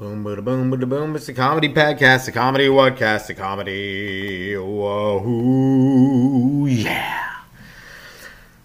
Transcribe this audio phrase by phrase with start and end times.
[0.00, 1.14] Boom, boom, boom, boom, boom.
[1.14, 4.56] It's a comedy padcast, a comedy whatcast, a comedy.
[4.56, 5.20] Whoa,
[6.64, 7.42] yeah.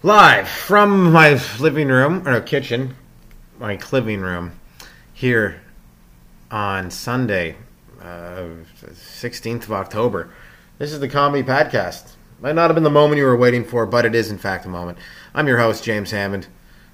[0.02, 2.96] Live from my living room, or kitchen,
[3.60, 4.54] my living room,
[5.14, 5.60] here
[6.50, 7.58] on Sunday,
[8.02, 8.46] uh,
[8.94, 10.34] 16th of October.
[10.78, 12.14] This is the comedy padcast.
[12.40, 14.66] Might not have been the moment you were waiting for, but it is, in fact,
[14.66, 14.98] a moment.
[15.34, 16.48] I'm your host, James Hammond.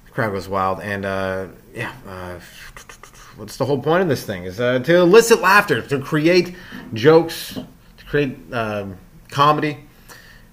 [0.06, 2.40] The crowd goes wild, and uh, yeah, uh,
[3.36, 4.44] what's the whole point of this thing?
[4.44, 6.54] Is uh, to elicit laughter, to create
[6.94, 8.98] jokes, to create um
[9.32, 9.78] comedy.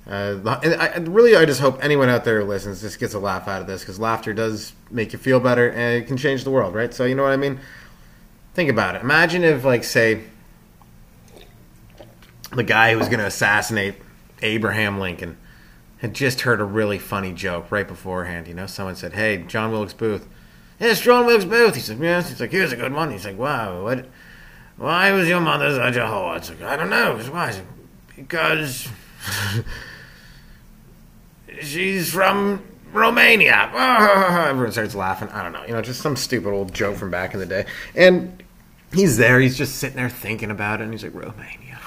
[0.07, 3.19] Uh, and I, really, I just hope anyone out there who listens just gets a
[3.19, 6.43] laugh out of this because laughter does make you feel better and it can change
[6.43, 6.91] the world, right?
[6.91, 7.59] So you know what I mean.
[8.55, 9.03] Think about it.
[9.03, 10.23] Imagine if, like, say,
[12.51, 13.95] the guy who was going to assassinate
[14.41, 15.37] Abraham Lincoln
[15.99, 18.47] had just heard a really funny joke right beforehand.
[18.47, 20.27] You know, someone said, "Hey, John Wilkes Booth."
[20.79, 21.75] Yes, John Wilkes Booth.
[21.75, 22.29] He said, yes.
[22.29, 23.11] He's like, here's a good one.
[23.11, 24.05] He's like, wow, what?
[24.77, 26.37] Why was your mother such a whore?
[26.37, 27.17] It's like, I don't know.
[27.31, 27.51] Why?
[27.51, 27.65] Said,
[28.15, 28.87] because
[31.61, 32.63] she's from
[32.93, 33.69] Romania.
[34.47, 35.27] Everyone starts laughing.
[35.29, 35.65] I don't know.
[35.65, 37.65] You know, just some stupid old joke from back in the day.
[37.93, 38.41] And
[38.93, 39.41] he's there.
[39.41, 40.85] He's just sitting there thinking about it.
[40.85, 41.77] And he's like, Romania.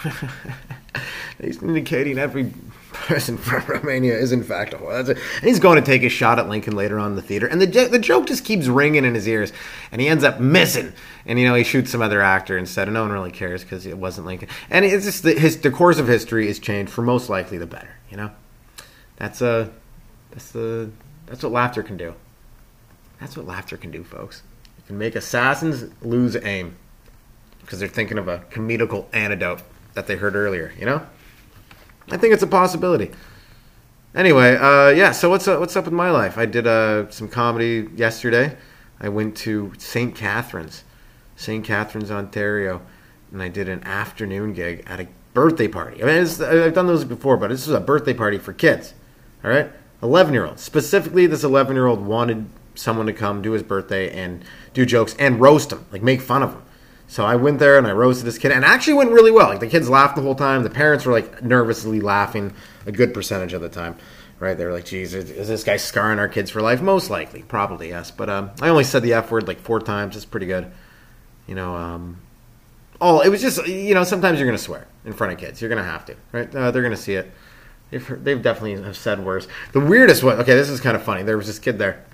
[1.40, 2.52] he's indicating every
[2.92, 5.08] person from Romania is in fact a whore.
[5.08, 7.60] And he's going to take a shot at Lincoln later on in the theater, and
[7.60, 9.52] the the joke just keeps ringing in his ears,
[9.90, 10.92] and he ends up missing.
[11.26, 13.86] And you know he shoots some other actor instead, and no one really cares because
[13.86, 14.48] it wasn't Lincoln.
[14.70, 17.66] And it's just the, his the course of history is changed for most likely the
[17.66, 17.96] better.
[18.10, 18.30] You know,
[19.16, 19.68] that's a uh,
[20.30, 20.90] that's the
[21.27, 22.14] that's what laughter can do.
[23.20, 24.42] That's what laughter can do, folks.
[24.78, 26.77] It can make assassins lose aim
[27.60, 29.62] because they're thinking of a comedical antidote
[29.94, 30.72] that they heard earlier.
[30.78, 31.06] You know.
[32.11, 33.11] I think it's a possibility.
[34.14, 35.12] Anyway, uh, yeah.
[35.12, 36.36] So what's up, what's up with my life?
[36.36, 38.56] I did uh, some comedy yesterday.
[39.00, 40.14] I went to St.
[40.14, 40.84] Catharines,
[41.36, 41.64] St.
[41.64, 42.83] Catharines, Ontario,
[43.33, 46.03] and I did an afternoon gig at a birthday party.
[46.03, 48.95] I mean, I've done those before, but this was a birthday party for kids.
[49.42, 49.70] All right,
[50.02, 50.62] eleven year olds.
[50.62, 55.14] Specifically, this eleven year old wanted someone to come do his birthday and do jokes
[55.18, 56.62] and roast him, like make fun of him.
[57.12, 59.48] So I went there and I roasted this kid, and actually went really well.
[59.50, 60.62] Like the kids laughed the whole time.
[60.62, 62.55] The parents were like nervously laughing
[62.86, 63.96] a good percentage of the time.
[64.40, 64.56] Right?
[64.56, 67.90] They were like, "Geez, is this guy scarring our kids for life?" Most likely, probably
[67.90, 68.11] yes.
[68.11, 70.17] But um, I only said the f word like four times.
[70.17, 70.73] It's pretty good.
[71.46, 72.17] You know, um,
[72.98, 75.61] oh, it was just you know sometimes you're gonna swear in front of kids.
[75.61, 76.55] You're gonna have to, right?
[76.55, 77.30] Uh, they're gonna see it.
[77.90, 79.46] They've, they've definitely have said worse.
[79.73, 80.39] The weirdest one.
[80.39, 81.24] Okay, this is kind of funny.
[81.24, 82.06] There was this kid there,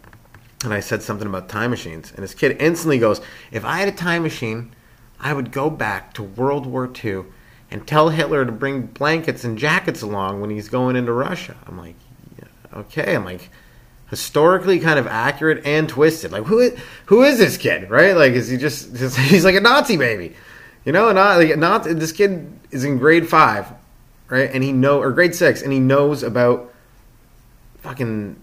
[0.64, 3.20] and I said something about time machines, and this kid instantly goes,
[3.52, 4.72] "If I had a time machine."
[5.20, 7.24] I would go back to World War II
[7.70, 11.56] and tell Hitler to bring blankets and jackets along when he's going into Russia.
[11.66, 11.96] I'm like,
[12.38, 13.14] yeah, okay.
[13.14, 13.50] I'm like,
[14.10, 16.32] historically kind of accurate and twisted.
[16.32, 18.16] Like, who is, who is this kid, right?
[18.16, 20.34] Like, is he just, he's like a Nazi baby,
[20.84, 21.12] you know?
[21.12, 23.70] Not like not this kid is in grade five,
[24.28, 24.50] right?
[24.52, 26.72] And he know or grade six, and he knows about
[27.78, 28.36] fucking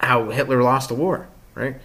[0.00, 1.76] how Hitler lost the war, right?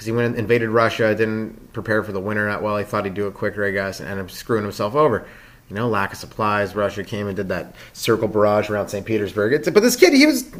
[0.00, 2.78] Because he went and invaded Russia, didn't prepare for the winter that well.
[2.78, 5.26] He thought he'd do it quicker, I guess, and ended up screwing himself over.
[5.68, 6.74] You know, lack of supplies.
[6.74, 9.04] Russia came and did that circle barrage around St.
[9.04, 9.52] Petersburg.
[9.52, 10.50] It's, but this kid, he was,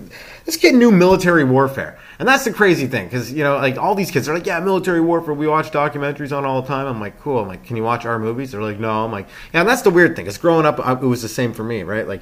[0.44, 3.94] this kid knew military warfare, and that's the crazy thing because you know, like all
[3.94, 5.32] these kids are like, yeah, military warfare.
[5.32, 6.86] We watch documentaries on all the time.
[6.86, 7.38] I'm like, cool.
[7.38, 8.52] I'm like, can you watch our movies?
[8.52, 9.06] They're like, no.
[9.06, 9.60] I'm like, yeah.
[9.60, 10.26] And that's the weird thing.
[10.26, 12.06] Because growing up, it was the same for me, right?
[12.06, 12.20] Like,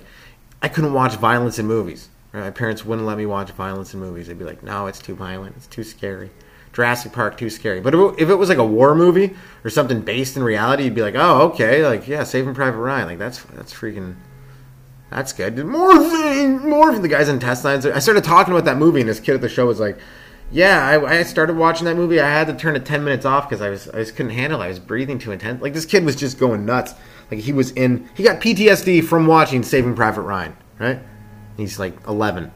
[0.62, 2.10] I couldn't watch violence in movies.
[2.32, 2.42] Right?
[2.42, 4.28] My parents wouldn't let me watch violence in movies.
[4.28, 5.56] They'd be like, no, it's too violent.
[5.56, 6.30] It's too scary.
[6.72, 7.80] Jurassic Park too scary.
[7.80, 9.34] But if it was like a war movie
[9.64, 13.06] or something based in reality, you'd be like, oh, okay, like yeah, Saving Private Ryan,
[13.08, 14.16] like that's that's freaking.
[15.10, 15.56] That's good.
[15.64, 15.94] More,
[16.60, 17.86] more of the guy's intestines.
[17.86, 19.98] I started talking about that movie, and this kid at the show was like,
[20.50, 22.20] "Yeah, I, I started watching that movie.
[22.20, 24.60] I had to turn it ten minutes off because I was I just couldn't handle.
[24.60, 24.66] it.
[24.66, 25.62] I was breathing too intense.
[25.62, 26.92] Like this kid was just going nuts.
[27.30, 28.06] Like he was in.
[28.14, 30.54] He got PTSD from watching Saving Private Ryan.
[30.78, 31.00] Right?
[31.56, 32.52] He's like eleven.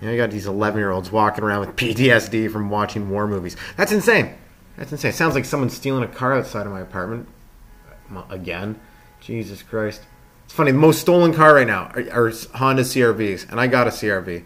[0.00, 3.26] You know, you got these 11 year olds walking around with PTSD from watching war
[3.26, 3.56] movies.
[3.76, 4.34] That's insane.
[4.76, 5.10] That's insane.
[5.10, 7.28] It sounds like someone's stealing a car outside of my apartment.
[8.28, 8.80] Again.
[9.20, 10.02] Jesus Christ.
[10.44, 10.72] It's funny.
[10.72, 13.50] The most stolen car right now are, are Honda CRVs.
[13.50, 14.42] And I got a CRV.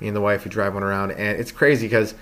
[0.00, 1.12] Me and the wife, we drive one around.
[1.12, 2.14] And it's crazy because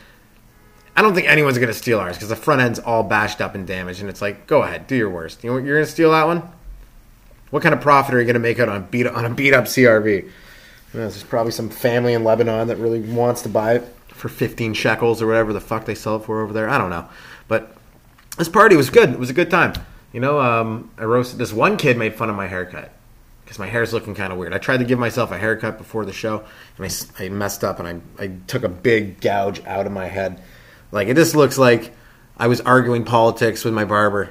[0.94, 3.54] I don't think anyone's going to steal ours because the front end's all bashed up
[3.54, 4.00] and damaged.
[4.00, 5.42] And it's like, go ahead, do your worst.
[5.42, 6.42] You know, you're going to steal that one?
[7.50, 9.54] What kind of profit are you going to make out on, beat, on a beat
[9.54, 10.28] up CRV?
[10.94, 14.74] Know, there's probably some family in Lebanon that really wants to buy it for 15
[14.74, 16.68] shekels or whatever the fuck they sell it for over there.
[16.68, 17.08] I don't know.
[17.48, 17.74] But
[18.36, 19.10] this party was good.
[19.10, 19.72] It was a good time.
[20.12, 22.92] You know, um, I roasted this one kid made fun of my haircut
[23.44, 24.52] because my hair's looking kind of weird.
[24.52, 26.44] I tried to give myself a haircut before the show,
[26.76, 30.06] and I, I messed up and I, I took a big gouge out of my
[30.06, 30.42] head.
[30.90, 31.92] Like, it just looks like
[32.36, 34.30] I was arguing politics with my barber.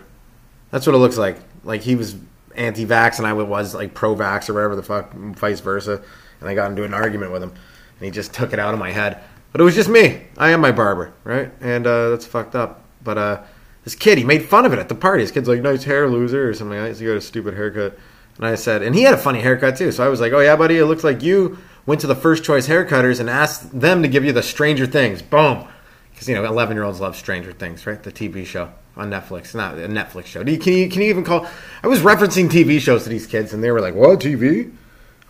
[0.69, 1.37] That's what it looks like.
[1.63, 2.15] Like he was
[2.55, 6.01] anti-vax and I was like pro-vax or whatever the fuck, vice versa.
[6.41, 8.79] And I got into an argument with him, and he just took it out of
[8.79, 9.23] my head.
[9.51, 10.23] But it was just me.
[10.37, 11.51] I am my barber, right?
[11.61, 12.83] And uh, that's fucked up.
[13.03, 13.43] But uh,
[13.83, 15.21] this kid, he made fun of it at the party.
[15.21, 16.79] His kid's like, "Nice hair, loser," or something.
[16.79, 17.03] Like that.
[17.03, 17.97] Got a stupid haircut.
[18.37, 19.91] And I said, and he had a funny haircut too.
[19.91, 22.43] So I was like, "Oh yeah, buddy, it looks like you went to the first
[22.43, 25.67] choice haircutters and asked them to give you the Stranger Things." Boom.
[26.11, 28.01] Because you know, eleven year olds love Stranger Things, right?
[28.01, 30.41] The TV show on Netflix, not a Netflix show.
[30.41, 31.47] You, can you can you even call?
[31.83, 34.71] I was referencing TV shows to these kids, and they were like, "What TV?"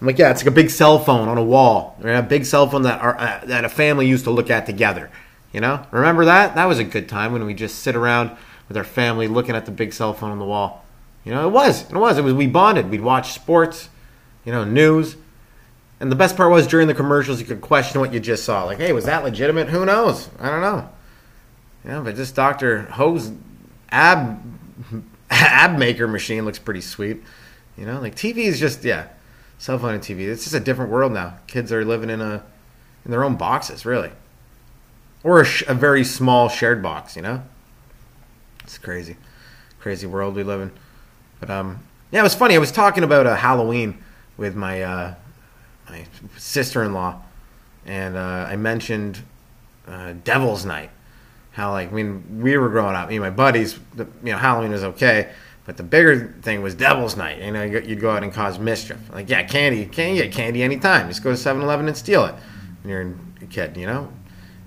[0.01, 2.17] I'm like, "Yeah, it's like a big cell phone on a wall, right?
[2.17, 5.09] a big cell phone that our, uh, that a family used to look at together."
[5.53, 6.55] You know, remember that?
[6.55, 8.31] That was a good time when we just sit around
[8.67, 10.83] with our family looking at the big cell phone on the wall.
[11.23, 12.33] You know, it was, it was, it was.
[12.33, 12.89] We bonded.
[12.89, 13.89] We'd watch sports,
[14.43, 15.17] you know, news.
[15.99, 18.63] And the best part was during the commercials, you could question what you just saw.
[18.63, 19.69] Like, hey, was that legitimate?
[19.69, 20.29] Who knows?
[20.39, 20.89] I don't know.
[21.85, 22.83] Yeah, but this Dr.
[22.83, 23.31] Ho's
[23.91, 24.41] ab
[25.29, 27.21] ab maker machine looks pretty sweet.
[27.77, 29.07] You know, like TV is just yeah,
[29.61, 30.21] cell phone and TV.
[30.21, 31.35] It's just a different world now.
[31.45, 32.43] Kids are living in a
[33.05, 34.09] in their own boxes, really,
[35.23, 37.15] or a, sh- a very small shared box.
[37.15, 37.43] You know,
[38.63, 39.17] it's crazy,
[39.79, 40.71] crazy world we live in.
[41.39, 42.55] But um, yeah, it was funny.
[42.55, 44.03] I was talking about a uh, Halloween
[44.35, 45.13] with my uh,
[45.87, 46.05] my
[46.37, 47.21] sister in law,
[47.85, 49.21] and uh, I mentioned
[49.87, 50.89] uh, Devil's Night
[51.51, 54.71] how like I mean we were growing up, me and my buddies, you know Halloween
[54.71, 55.31] was okay,
[55.71, 57.41] but the bigger thing was Devil's Night.
[57.41, 58.97] You know, you'd go out and cause mischief.
[59.09, 61.07] Like yeah, candy, can't get candy anytime.
[61.07, 62.35] Just go to 7-Eleven and steal it
[62.81, 64.11] when you're a kid, you know.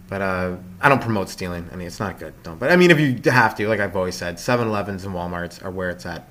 [0.09, 1.69] But uh, I don't promote stealing.
[1.71, 2.33] I mean, it's not good.
[2.43, 2.59] Don't.
[2.59, 5.71] But I mean, if you have to, like I've always said, 7-Elevens and WalMarts are
[5.71, 6.27] where it's at.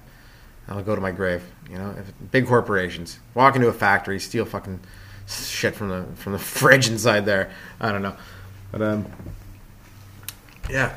[0.67, 1.43] I'll go to my grave.
[1.69, 4.79] You know, if, big corporations walk into a factory, steal fucking
[5.27, 7.51] shit from the from the fridge inside there.
[7.79, 8.15] I don't know,
[8.71, 9.05] but um,
[10.67, 10.95] yeah.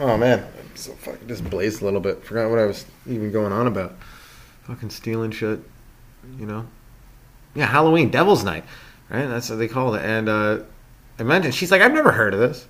[0.00, 0.44] Oh man,
[0.78, 2.24] so fucking just blazed a little bit.
[2.24, 3.94] Forgot what I was even going on about.
[4.62, 5.60] Fucking stealing shit,
[6.38, 6.66] you know.
[7.54, 8.64] Yeah, Halloween, Devil's Night,
[9.08, 9.26] right?
[9.26, 10.04] That's what they call it.
[10.04, 10.60] And uh,
[11.18, 12.66] I mentioned she's like, I've never heard of this.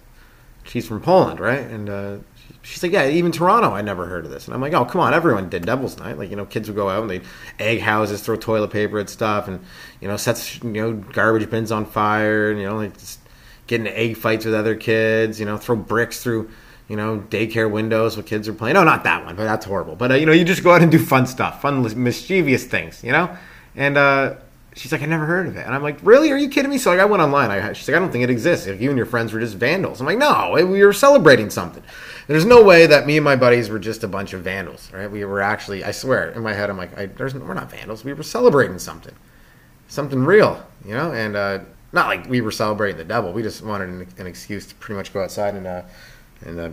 [0.65, 1.61] She's from Poland, right?
[1.61, 2.17] And uh,
[2.63, 4.47] she's like, yeah, even Toronto, I never heard of this.
[4.47, 6.19] And I'm like, oh, come on, everyone did Devil's Night.
[6.19, 7.25] Like, you know, kids would go out and they'd
[7.59, 9.61] egg houses, throw toilet paper at stuff, and
[10.01, 13.21] you know, sets you know garbage bins on fire, and you know, like just
[13.67, 16.51] get into egg fights with other kids, you know, throw bricks through,
[16.89, 18.75] you know, daycare windows while kids are playing.
[18.75, 19.95] No, not that one, but that's horrible.
[19.95, 23.05] But, uh, you know, you just go out and do fun stuff, fun, mischievous things,
[23.05, 23.37] you know?
[23.77, 24.37] And uh,
[24.75, 25.67] she's like, I never heard of it.
[25.67, 26.31] And I'm like, really?
[26.33, 26.79] Are you kidding me?
[26.79, 27.51] So like, I went online.
[27.51, 28.67] I, she's like, I don't think it exists.
[28.67, 30.01] You and your friends were just vandals.
[30.01, 31.83] I'm like, no, we were celebrating something.
[32.27, 35.11] There's no way that me and my buddies were just a bunch of vandals, right?
[35.11, 38.05] We were actually, I swear, in my head, I'm like, I, we're not vandals.
[38.05, 39.15] We were celebrating something,
[39.89, 41.13] something real, you know?
[41.13, 41.59] And, uh,
[41.93, 43.33] not like we were celebrating the devil.
[43.33, 45.83] We just wanted an, an excuse to pretty much go outside and uh,
[46.45, 46.71] and uh,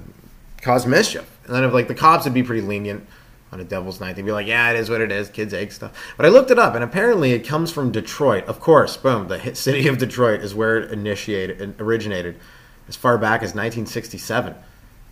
[0.61, 1.29] cause mischief.
[1.45, 3.05] And then if like the cops would be pretty lenient
[3.51, 5.71] on a devil's night, they'd be like, "Yeah, it is what it is, kids egg
[5.71, 8.45] stuff." But I looked it up, and apparently it comes from Detroit.
[8.45, 12.39] Of course, boom, the city of Detroit is where it initiated and originated,
[12.87, 14.55] as far back as 1967.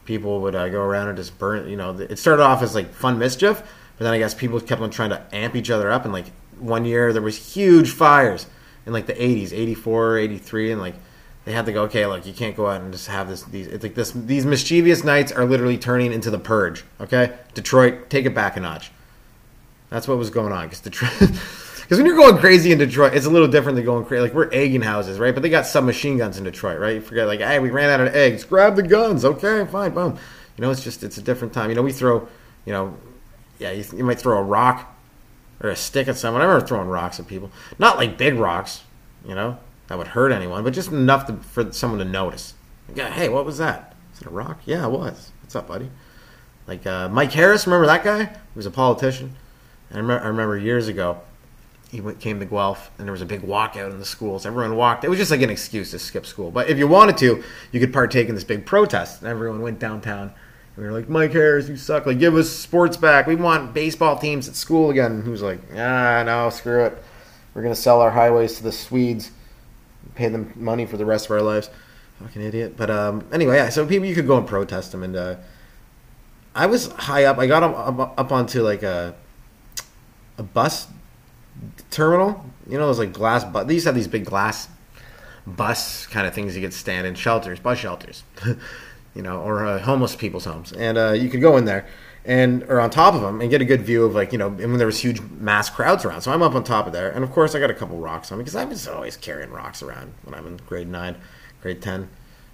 [0.06, 1.70] People would uh, go around and just burn.
[1.70, 3.62] You know, it started off as like fun mischief,
[3.98, 6.26] but then I guess people kept on trying to amp each other up, and like
[6.60, 8.48] one year there was huge fires
[8.86, 10.96] in like the 80s, 84, 83, and like
[11.46, 13.44] they had to go, okay, look, you can't go out and just have this.
[13.44, 14.12] These it's like this.
[14.12, 16.84] These mischievous nights are literally turning into the purge.
[17.02, 18.92] Okay, Detroit, take it back a notch.
[19.90, 21.32] That's what was going on because Detroit.
[21.84, 24.22] Because when you're going crazy in Detroit, it's a little different than going crazy.
[24.22, 25.34] Like we're egging houses, right?
[25.34, 26.96] But they got submachine guns in Detroit, right?
[26.96, 28.46] You forget, like, hey, we ran out of eggs.
[28.46, 29.26] Grab the guns.
[29.26, 30.18] Okay, fine, boom.
[30.58, 31.70] You know, it's just it's a different time.
[31.70, 32.28] You know, we throw,
[32.66, 32.98] you know,
[33.60, 34.96] yeah, you, you might throw a rock
[35.62, 36.42] or a stick at someone.
[36.42, 37.52] I remember throwing rocks at people.
[37.78, 38.82] Not like big rocks,
[39.28, 42.54] you know, that would hurt anyone, but just enough to, for someone to notice.
[42.96, 43.96] Hey, what was that?
[44.14, 44.62] Is it a rock?
[44.66, 45.32] Yeah, it was.
[45.42, 45.90] What's up, buddy?
[46.68, 48.26] Like uh, Mike Harris, remember that guy?
[48.26, 49.36] He was a politician.
[49.90, 51.20] And I remember, I remember years ago,
[51.92, 54.46] he went, came to Guelph, and there was a big walkout in the schools.
[54.46, 55.04] Everyone walked.
[55.04, 56.50] It was just like an excuse to skip school.
[56.50, 59.22] But if you wanted to, you could partake in this big protest.
[59.22, 60.34] And everyone went downtown
[60.76, 62.08] And we were like, Mike Harris, you suck.
[62.08, 63.28] Like, give us sports back.
[63.28, 65.12] We want baseball teams at school again.
[65.12, 67.04] And he was like, ah, no, screw it.
[67.54, 69.30] We're going to sell our highways to the Swedes,
[70.16, 71.70] pay them money for the rest of our lives.
[72.20, 72.76] Fucking idiot.
[72.78, 75.04] But um, anyway, yeah, so people, you could go and protest them.
[75.04, 75.36] And uh,
[76.56, 77.38] I was high up.
[77.38, 79.16] I got up, up onto like a,
[80.38, 80.88] a bus
[81.92, 82.46] terminal.
[82.68, 84.70] You know, those like glass, but to have these big glass
[85.46, 88.24] bus kind of things you could stand in shelters, bus shelters.
[89.16, 91.88] you know, or uh, homeless people's homes, and uh, you could go in there
[92.26, 94.48] and or on top of them and get a good view of like you know
[94.48, 96.22] and when there was huge mass crowds around.
[96.22, 98.32] So I'm up on top of there, and of course I got a couple rocks
[98.32, 101.18] on me because I was always carrying rocks around when I'm in grade nine,
[101.62, 102.10] grade ten,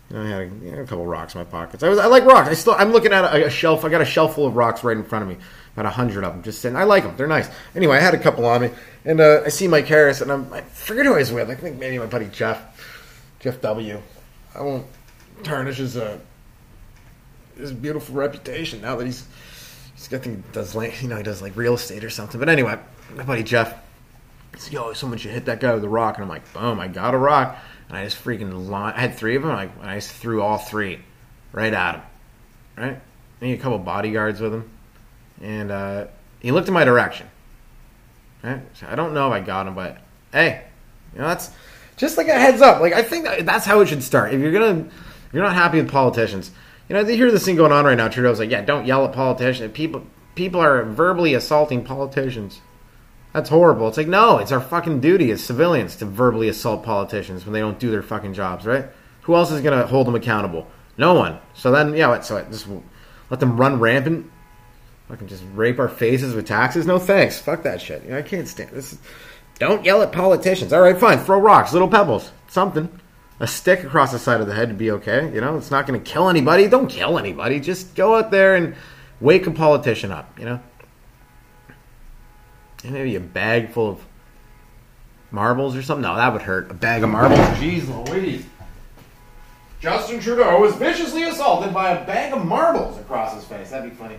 [0.09, 1.83] You know, I had a, you know, a couple rocks in my pockets.
[1.83, 2.49] I was I like rocks.
[2.49, 3.85] I still I'm looking at a, a shelf.
[3.85, 5.37] I got a shelf full of rocks right in front of me.
[5.73, 6.75] About a hundred of them, just sitting.
[6.75, 7.15] I like them.
[7.15, 7.47] They're nice.
[7.75, 8.71] Anyway, I had a couple on me,
[9.05, 11.49] and uh, I see Mike Harris, and I'm, I forget who I was with.
[11.49, 12.59] I think maybe my buddy Jeff,
[13.39, 14.01] Jeff W.
[14.55, 14.87] I won't
[15.43, 16.17] tarnish his uh,
[17.55, 19.25] his beautiful reputation now that he's
[19.99, 22.39] he's got the does like you know he does like real estate or something.
[22.39, 22.79] But anyway,
[23.15, 23.77] my buddy Jeff,
[24.53, 26.87] he's yo, someone should hit that guy with a rock, and I'm like, boom, I
[26.87, 27.57] got a rock,
[27.89, 28.73] and I just freaking.
[28.73, 30.99] I had three of them, like I just threw all three
[31.51, 32.01] right at him,
[32.77, 33.01] right.
[33.41, 34.69] Maybe a couple bodyguards with him,
[35.41, 36.07] and uh,
[36.39, 37.27] he looked in my direction.
[38.41, 38.61] Right?
[38.75, 39.97] So I don't know if I got him, but
[40.31, 40.63] hey,
[41.13, 41.51] you know that's
[41.97, 42.79] just like a heads up.
[42.79, 44.33] Like I think that's how it should start.
[44.33, 46.51] If you're gonna, if you're not happy with politicians,
[46.89, 48.07] you know, they hear this thing going on right now.
[48.07, 49.71] Trudeau's like, yeah, don't yell at politicians.
[49.73, 52.61] People, people are verbally assaulting politicians.
[53.31, 53.87] That's horrible.
[53.87, 57.59] It's like, no, it's our fucking duty as civilians to verbally assault politicians when they
[57.59, 58.87] don't do their fucking jobs, right?
[59.21, 60.65] Who else is gonna hold them accountable?
[60.97, 61.37] No one.
[61.53, 62.67] So then, yeah, what, so what, just
[63.29, 64.31] let them run rampant.
[65.09, 66.87] Fucking just rape our faces with taxes?
[66.87, 67.39] No thanks.
[67.39, 68.03] Fuck that shit.
[68.03, 68.93] You know, I can't stand this.
[68.93, 68.99] Is,
[69.59, 70.73] don't yell at politicians.
[70.73, 71.19] All right, fine.
[71.19, 72.89] Throw rocks, little pebbles, something.
[73.41, 75.33] A stick across the side of the head to be okay.
[75.33, 76.67] You know, it's not going to kill anybody.
[76.67, 77.59] Don't kill anybody.
[77.59, 78.75] Just go out there and
[79.21, 80.37] wake a politician up.
[80.37, 80.59] You know,
[82.83, 84.05] and maybe a bag full of
[85.31, 86.03] marbles or something.
[86.03, 86.69] No, that would hurt.
[86.71, 87.39] A bag of marbles.
[87.39, 88.45] Jeez Louise.
[89.79, 93.69] Justin Trudeau was viciously assaulted by a bag of marbles across his face.
[93.69, 94.17] That'd be funny.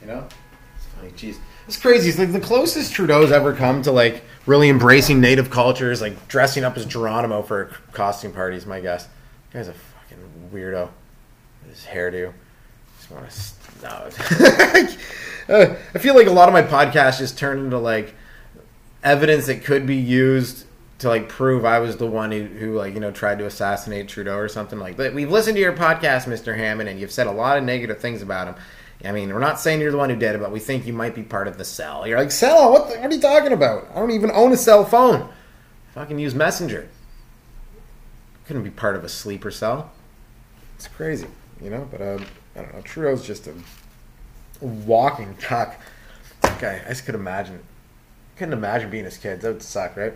[0.00, 0.28] You know?
[0.76, 1.10] It's funny.
[1.12, 1.38] Jeez.
[1.66, 2.10] It's crazy.
[2.10, 6.64] It's like the closest Trudeau's ever come to like really embracing native cultures, like dressing
[6.64, 9.08] up as Geronimo for costume parties, my guess.
[9.50, 10.88] The guy's a fucking weirdo.
[11.68, 12.32] His hairdo.
[12.98, 13.52] Just want to.
[13.82, 14.88] No.
[15.48, 18.14] Uh, I feel like a lot of my podcasts just turn into like
[19.02, 20.66] evidence that could be used
[21.00, 24.08] to like prove I was the one who, who like you know tried to assassinate
[24.08, 25.14] Trudeau or something like that.
[25.14, 26.56] We've listened to your podcast, Mr.
[26.56, 28.54] Hammond, and you've said a lot of negative things about him.
[29.04, 30.92] I mean, we're not saying you're the one who did it, but we think you
[30.92, 32.06] might be part of the cell.
[32.06, 32.72] You're like, cell?
[32.72, 33.88] What, the, what are you talking about?
[33.90, 35.28] I don't even own a cell phone.
[35.94, 36.88] Fucking use Messenger.
[38.46, 39.90] Couldn't be part of a sleeper cell.
[40.76, 41.26] It's crazy,
[41.60, 41.86] you know.
[41.90, 42.18] But uh,
[42.56, 42.80] I don't know.
[42.82, 43.54] Trudeau's just a
[44.60, 45.80] walking cuck.
[46.44, 47.60] Okay, I just could imagine.
[48.36, 49.42] Couldn't imagine being his kids.
[49.42, 50.14] That would suck, right?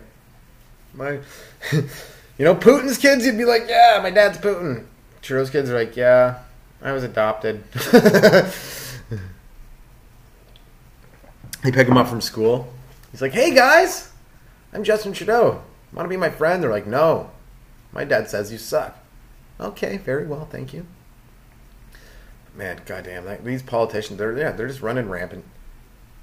[0.93, 1.11] My,
[1.71, 3.25] you know, Putin's kids.
[3.25, 4.85] You'd be like, yeah, my dad's Putin.
[5.21, 6.39] Trudeau's kids are like, yeah,
[6.81, 7.63] I was adopted.
[11.67, 12.73] they pick him up from school.
[13.11, 14.11] He's like, hey guys,
[14.73, 15.63] I'm Justin Trudeau.
[15.93, 16.63] Want to be my friend?
[16.63, 17.31] They're like, no.
[17.91, 18.97] My dad says you suck.
[19.59, 20.85] Okay, very well, thank you
[22.57, 25.45] man, goddamn, that, these politicians, they're yeah, they're just running rampant,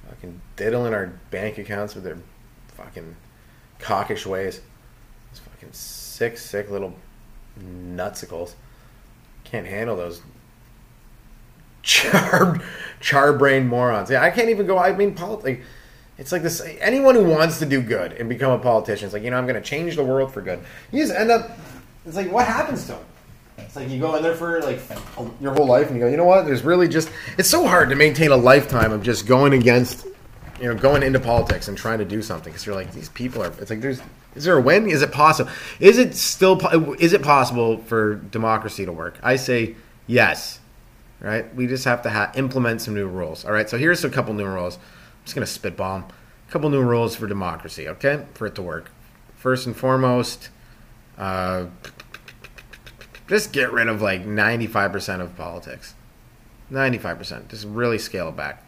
[0.08, 2.18] fucking diddling our bank accounts with their
[2.76, 3.14] fucking
[3.78, 4.60] cockish ways.
[5.30, 6.94] These fucking sick, sick little
[7.58, 8.54] nutsicles.
[9.44, 10.22] Can't handle those
[11.84, 12.60] char
[13.00, 14.10] char brain morons.
[14.10, 14.78] Yeah, I can't even go.
[14.78, 15.64] I mean, politics.
[16.16, 16.60] It's like this.
[16.80, 19.46] Anyone who wants to do good and become a politician, it's like you know, I'm
[19.46, 20.60] going to change the world for good.
[20.90, 21.58] You just end up.
[22.06, 23.04] It's like what happens to them?
[23.58, 24.80] It's like you go in there for like
[25.40, 26.44] your whole life, and you go, you know what?
[26.44, 30.06] There's really just it's so hard to maintain a lifetime of just going against,
[30.60, 33.42] you know, going into politics and trying to do something because you're like these people
[33.42, 33.52] are.
[33.60, 34.00] It's like there's
[34.34, 34.88] is there a win?
[34.88, 35.50] Is it possible?
[35.80, 36.60] Is it still
[36.94, 39.18] is it possible for democracy to work?
[39.22, 39.74] I say
[40.06, 40.60] yes.
[41.24, 41.54] Right?
[41.54, 43.46] We just have to ha- implement some new rules.
[43.46, 43.68] All right.
[43.68, 44.76] So here's a couple new rules.
[44.76, 46.04] I'm just gonna spitball
[46.46, 47.88] a couple new rules for democracy.
[47.88, 48.90] Okay, for it to work.
[49.34, 50.50] First and foremost.
[51.16, 51.66] Uh,
[53.26, 55.94] just get rid of like 95% of politics.
[56.70, 57.48] 95%.
[57.48, 58.62] Just really scale it back.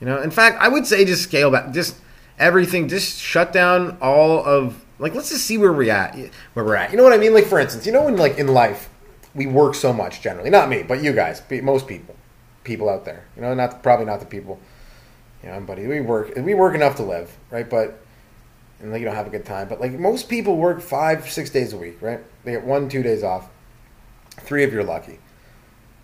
[0.00, 1.74] You know, in fact, I would say just scale back.
[1.74, 1.96] Just
[2.38, 2.88] everything.
[2.88, 5.14] Just shut down all of like.
[5.14, 6.16] Let's just see where we're at.
[6.54, 6.90] Where we're at.
[6.90, 7.34] You know what I mean?
[7.34, 8.88] Like for instance, you know when like in life
[9.36, 10.50] we work so much generally.
[10.50, 11.42] Not me, but you guys.
[11.62, 12.16] Most people,
[12.64, 13.24] people out there.
[13.36, 14.58] You know, not probably not the people.
[15.42, 15.86] You know, buddy.
[15.86, 16.32] We work.
[16.36, 17.68] We work enough to live, right?
[17.68, 18.00] But
[18.80, 19.68] and like you don't have a good time.
[19.68, 22.20] But like most people work five, six days a week, right?
[22.44, 23.48] They get one, two days off
[24.40, 25.18] three if you're lucky.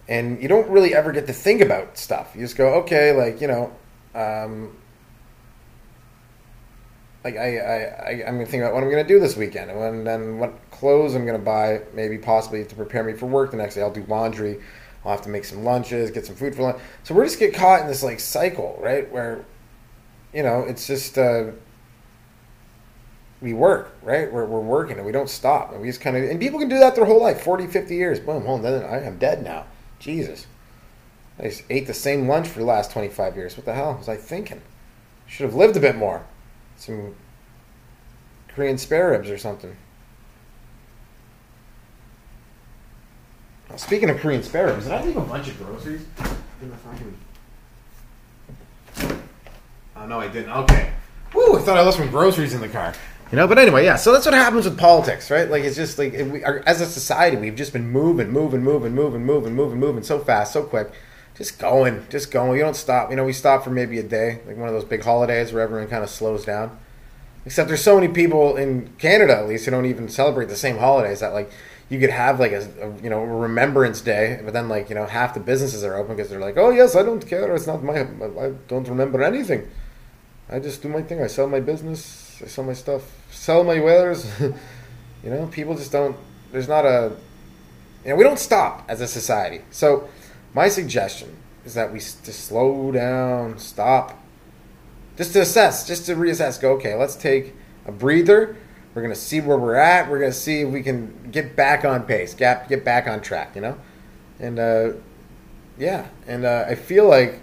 [0.08, 2.32] And you don't really ever get to think about stuff.
[2.34, 3.72] You just go, okay, like, you know,
[4.14, 4.76] um,
[7.24, 10.06] like I, I, I, I'm gonna think about what I'm gonna do this weekend, and
[10.06, 13.76] then what clothes I'm gonna buy, maybe possibly to prepare me for work the next
[13.76, 13.82] day.
[13.82, 14.58] I'll do laundry.
[15.04, 16.82] I'll have to make some lunches, get some food for lunch.
[17.04, 19.08] So we're just get caught in this like cycle, right?
[19.12, 19.44] Where,
[20.34, 21.52] you know, it's just uh,
[23.40, 24.32] we work, right?
[24.32, 25.70] We're, we're working and we don't stop.
[25.70, 27.94] And we just kind of, and people can do that their whole life 40, 50
[27.94, 28.18] years.
[28.18, 29.66] Boom, boom, then I am dead now.
[30.00, 30.48] Jesus.
[31.38, 33.56] I just ate the same lunch for the last 25 years.
[33.56, 34.62] What the hell was I thinking?
[35.28, 36.26] Should have lived a bit more.
[36.76, 37.14] Some
[38.48, 39.76] Korean spare ribs or something.
[43.76, 46.04] Speaking of Korean spare ribs, did I leave a bunch of groceries
[46.60, 47.18] in the fucking?
[49.96, 50.50] Oh no, I didn't.
[50.50, 50.92] Okay.
[51.34, 51.56] Woo!
[51.56, 52.92] I thought I left some groceries in the car.
[53.30, 53.96] You know, but anyway, yeah.
[53.96, 55.48] So that's what happens with politics, right?
[55.48, 58.94] Like it's just like we, are, as a society, we've just been moving, moving, moving,
[58.94, 60.92] moving, moving, moving, moving so fast, so quick,
[61.34, 62.50] just going, just going.
[62.50, 63.08] We don't stop.
[63.08, 65.62] You know, we stop for maybe a day, like one of those big holidays where
[65.62, 66.78] everyone kind of slows down.
[67.46, 70.76] Except there's so many people in Canada, at least, who don't even celebrate the same
[70.76, 71.20] holidays.
[71.20, 71.50] That like
[71.92, 75.04] you could have like a, a, you know Remembrance Day, but then like you know
[75.04, 77.54] half the businesses are open because they're like, oh yes, I don't care.
[77.54, 78.00] It's not my.
[78.00, 79.68] I don't remember anything.
[80.48, 81.22] I just do my thing.
[81.22, 82.40] I sell my business.
[82.42, 83.02] I sell my stuff.
[83.30, 84.26] Sell my wares.
[84.40, 86.16] you know, people just don't.
[86.50, 87.12] There's not a.
[88.04, 89.60] You know, we don't stop as a society.
[89.70, 90.08] So,
[90.54, 94.18] my suggestion is that we just slow down, stop,
[95.18, 96.58] just to assess, just to reassess.
[96.58, 98.56] Go, okay, let's take a breather
[98.94, 100.10] we're going to see where we're at.
[100.10, 103.20] We're going to see if we can get back on pace, get, get back on
[103.20, 103.78] track, you know?
[104.38, 104.92] And, uh,
[105.78, 106.08] yeah.
[106.26, 107.40] And uh, I feel like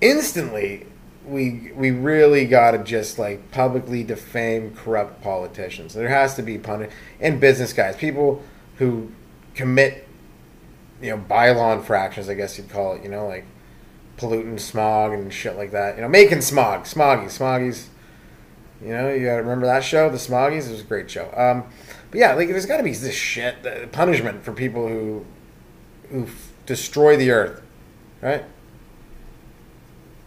[0.00, 0.86] instantly
[1.28, 5.94] we we really got to just like publicly defame corrupt politicians.
[5.94, 8.42] There has to be punish and business guys, people
[8.76, 9.12] who
[9.54, 10.08] commit,
[11.02, 12.28] you know, bylaw infractions.
[12.28, 13.02] I guess you'd call it.
[13.02, 13.44] You know, like
[14.16, 15.96] polluting smog and shit like that.
[15.96, 17.86] You know, making smog, smoggy, smoggies.
[18.80, 20.68] You know, you gotta remember that show, The Smoggies.
[20.68, 21.32] It was a great show.
[21.36, 21.64] Um,
[22.10, 25.26] but yeah, like there's got to be this shit uh, punishment for people who
[26.10, 27.60] who f- destroy the earth,
[28.22, 28.44] right?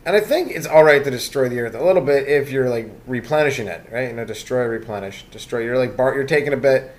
[0.05, 2.69] And I think it's all right to destroy the earth a little bit if you're
[2.69, 4.09] like replenishing it, right?
[4.09, 5.59] You know, destroy, replenish, destroy.
[5.59, 6.15] You're like Bart.
[6.15, 6.91] You're taking a bit,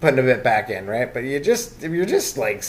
[0.00, 1.12] putting a bit back in, right?
[1.12, 2.64] But you just if you're just like,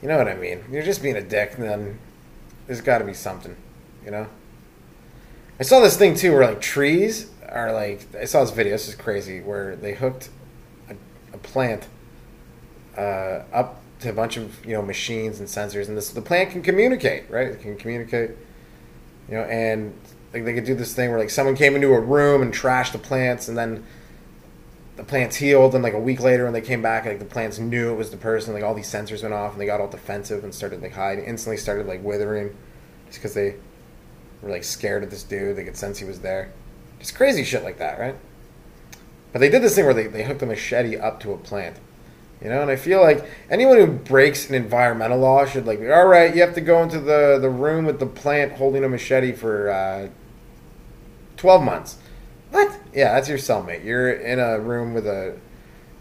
[0.00, 0.64] you know what I mean?
[0.70, 1.56] You're just being a dick.
[1.56, 1.98] Then
[2.66, 3.56] there's got to be something,
[4.04, 4.26] you know.
[5.58, 8.72] I saw this thing too, where like trees are like I saw this video.
[8.72, 10.28] This is crazy, where they hooked
[10.90, 10.94] a,
[11.32, 11.88] a plant
[12.96, 16.50] uh, up to a bunch of you know machines and sensors, and this the plant
[16.50, 17.48] can communicate, right?
[17.48, 18.32] It can communicate,
[19.28, 19.94] you know, and
[20.34, 22.92] like they could do this thing where like someone came into a room and trashed
[22.92, 23.82] the plants, and then
[24.96, 27.58] the plants healed, and like a week later when they came back, like the plants
[27.58, 28.52] knew it was the person.
[28.52, 31.24] Like all these sensors went off, and they got all defensive and started like hiding.
[31.24, 32.54] Instantly started like withering,
[33.06, 33.54] just because they
[34.46, 35.56] were like scared of this dude.
[35.56, 36.52] They could sense he was there.
[36.98, 38.14] Just crazy shit like that, right?
[39.32, 41.76] But they did this thing where they, they hooked a machete up to a plant.
[42.42, 46.06] You know, and I feel like anyone who breaks an environmental law should like, all
[46.06, 49.32] right, you have to go into the, the room with the plant holding a machete
[49.32, 50.08] for uh,
[51.38, 51.98] 12 months.
[52.50, 52.78] What?
[52.94, 53.84] Yeah, that's your cellmate.
[53.84, 55.38] You're in a room with a.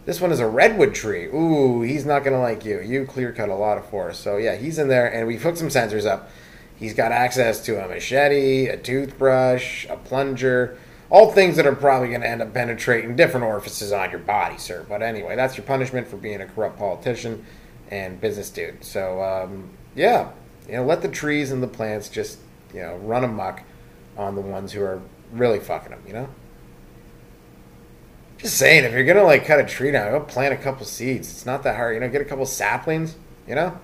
[0.05, 1.25] This one is a redwood tree.
[1.25, 2.79] Ooh, he's not gonna like you.
[2.79, 5.58] You clear cut a lot of forest, so yeah, he's in there, and we've hooked
[5.58, 6.29] some sensors up.
[6.78, 10.78] He's got access to a machete, a toothbrush, a plunger,
[11.10, 14.58] all things that are probably going to end up penetrating different orifices on your body,
[14.58, 14.86] sir.
[14.88, 17.46] But anyway, that's your punishment for being a corrupt politician
[17.90, 18.84] and business dude.
[18.84, 20.32] So, um, yeah,
[20.68, 22.40] you know, let the trees and the plants just,
[22.74, 23.62] you know, run amok
[24.18, 26.30] on the ones who are really fucking them, you know?
[28.38, 31.32] Just saying, if you're gonna like cut a tree down, go plant a couple seeds.
[31.32, 32.10] It's not that hard, you know.
[32.10, 33.16] Get a couple saplings,
[33.48, 33.80] you know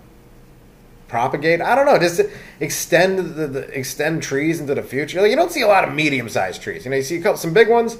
[1.11, 1.61] propagate.
[1.61, 2.21] I don't know, just
[2.59, 5.21] extend the, the, extend trees into the future.
[5.21, 6.85] Like, you don't see a lot of medium sized trees.
[6.85, 7.97] You know, you see a couple, some big ones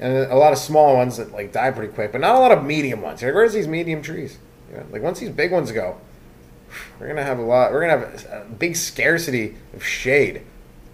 [0.00, 2.52] and a lot of small ones that like die pretty quick, but not a lot
[2.52, 3.22] of medium ones.
[3.22, 4.38] Like, where's these medium trees?
[4.90, 5.98] Like once these big ones go,
[6.98, 7.72] we're gonna have a lot.
[7.72, 10.42] We're gonna have a, a big scarcity of shade,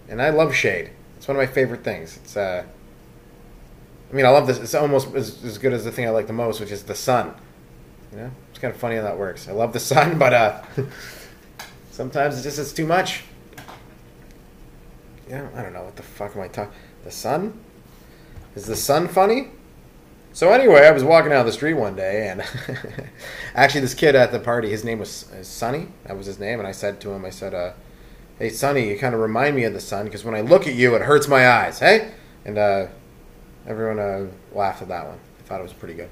[0.09, 0.91] and I love shade.
[1.17, 2.17] It's one of my favorite things.
[2.17, 2.65] It's uh,
[4.11, 4.59] I mean, I love this.
[4.59, 6.95] It's almost as, as good as the thing I like the most, which is the
[6.95, 7.35] sun.
[8.11, 9.49] You know, it's kind of funny how that works.
[9.49, 10.63] I love the sun, but uh.
[11.99, 13.25] Sometimes it's just it's too much.
[15.29, 16.73] Yeah, I don't know what the fuck am I talking.
[17.03, 17.59] The sun?
[18.55, 19.49] Is the sun funny?
[20.33, 22.45] So anyway, I was walking down the street one day, and
[23.57, 25.89] actually, this kid at the party, his name was uh, Sonny.
[26.05, 27.73] That was his name, and I said to him, I said, uh,
[28.39, 30.75] "Hey, Sonny, you kind of remind me of the sun because when I look at
[30.75, 32.13] you, it hurts my eyes." Hey,
[32.45, 32.87] and uh,
[33.67, 35.19] everyone uh, laughed at that one.
[35.41, 36.11] I thought it was pretty good,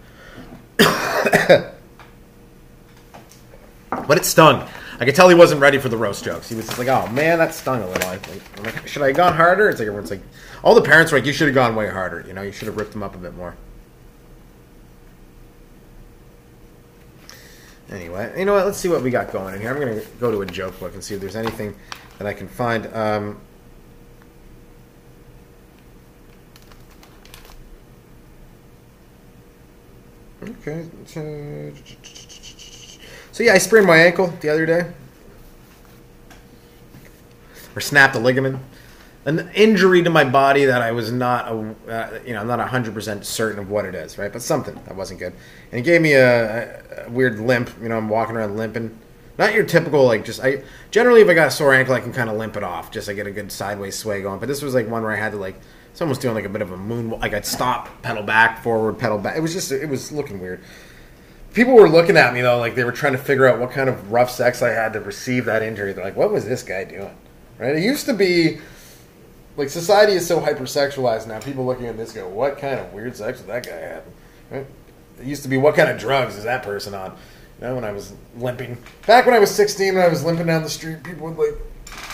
[4.09, 4.68] but it stung.
[4.98, 6.48] I could tell he wasn't ready for the roast jokes.
[6.48, 8.26] He was just like, "Oh man, that stung a little." Like,
[8.64, 9.68] like, should I have gone harder?
[9.68, 10.22] It's like everyone's like,
[10.62, 12.68] all the parents were like, "You should have gone way harder." You know, you should
[12.68, 13.56] have ripped them up a bit more.
[17.90, 18.66] Anyway, you know what?
[18.66, 19.70] Let's see what we got going in here.
[19.70, 21.74] I'm going to go to a joke book and see if there's anything
[22.18, 22.87] that I can find.
[22.94, 23.40] Um,
[30.42, 30.87] okay.
[33.37, 34.90] So yeah, I sprained my ankle the other day,
[37.75, 38.61] or snapped a ligament.
[39.27, 42.66] an injury to my body that I was not, a, uh, you know, I'm not
[42.66, 44.33] 100% certain of what it is, right?
[44.33, 45.35] But something that wasn't good.
[45.70, 47.70] And it gave me a, a, weird limp.
[47.83, 48.99] You know, I'm walking around limping.
[49.37, 52.14] Not your typical, like, just, I, generally if I got a sore ankle, I can
[52.14, 52.90] kind of limp it off.
[52.90, 54.40] Just I get a good sideways sway going.
[54.40, 56.49] But this was like one where I had to, like, it's almost doing like a
[56.49, 59.37] bit of a moon, like I'd stop, pedal back, forward, pedal back.
[59.37, 60.62] It was just, it was looking weird.
[61.56, 63.88] People were looking at me though, like they were trying to figure out what kind
[63.88, 65.94] of rough sex I had to receive that injury.
[65.94, 67.16] They're like, what was this guy doing?
[67.58, 67.74] Right?
[67.74, 68.58] It used to be,
[69.56, 71.40] like society is so hypersexualized now.
[71.40, 74.04] People looking at this go, "What kind of weird sex did that guy have?"
[74.50, 74.66] Right?
[75.18, 77.16] It used to be, "What kind of drugs is that person on?"
[77.58, 80.46] You know, when I was limping back when I was 16, when I was limping
[80.46, 81.58] down the street, people would like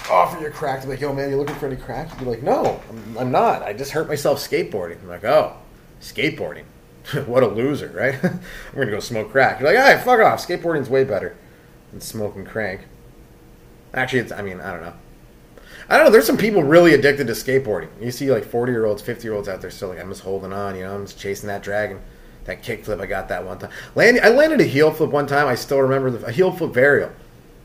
[0.09, 0.83] offer you crack.
[0.83, 3.33] They're like, "Yo, man, you looking for any crack?" You'd be like, "No, I'm, I'm
[3.33, 3.63] not.
[3.63, 5.57] I just hurt myself skateboarding." I'm like, "Oh,
[6.01, 6.67] skateboarding."
[7.27, 8.15] what a loser, right?
[8.25, 8.41] I'm
[8.75, 9.61] gonna go smoke crack.
[9.61, 10.47] You're like, right, fuck off.
[10.47, 11.37] Skateboarding's way better
[11.91, 12.83] than smoking crank.
[13.95, 14.33] Actually, it's.
[14.33, 14.95] I mean, I don't know.
[15.89, 16.13] I don't know.
[16.13, 17.89] There's some people really addicted to skateboarding.
[18.01, 20.23] You see like 40 year olds, 50 year olds out there still like, I'm just
[20.23, 22.01] holding on, you know, I'm just chasing that dragon.
[22.45, 23.71] That kickflip, I got that one time.
[23.95, 25.47] Land, I landed a heel flip one time.
[25.47, 27.11] I still remember the a heel flip varial.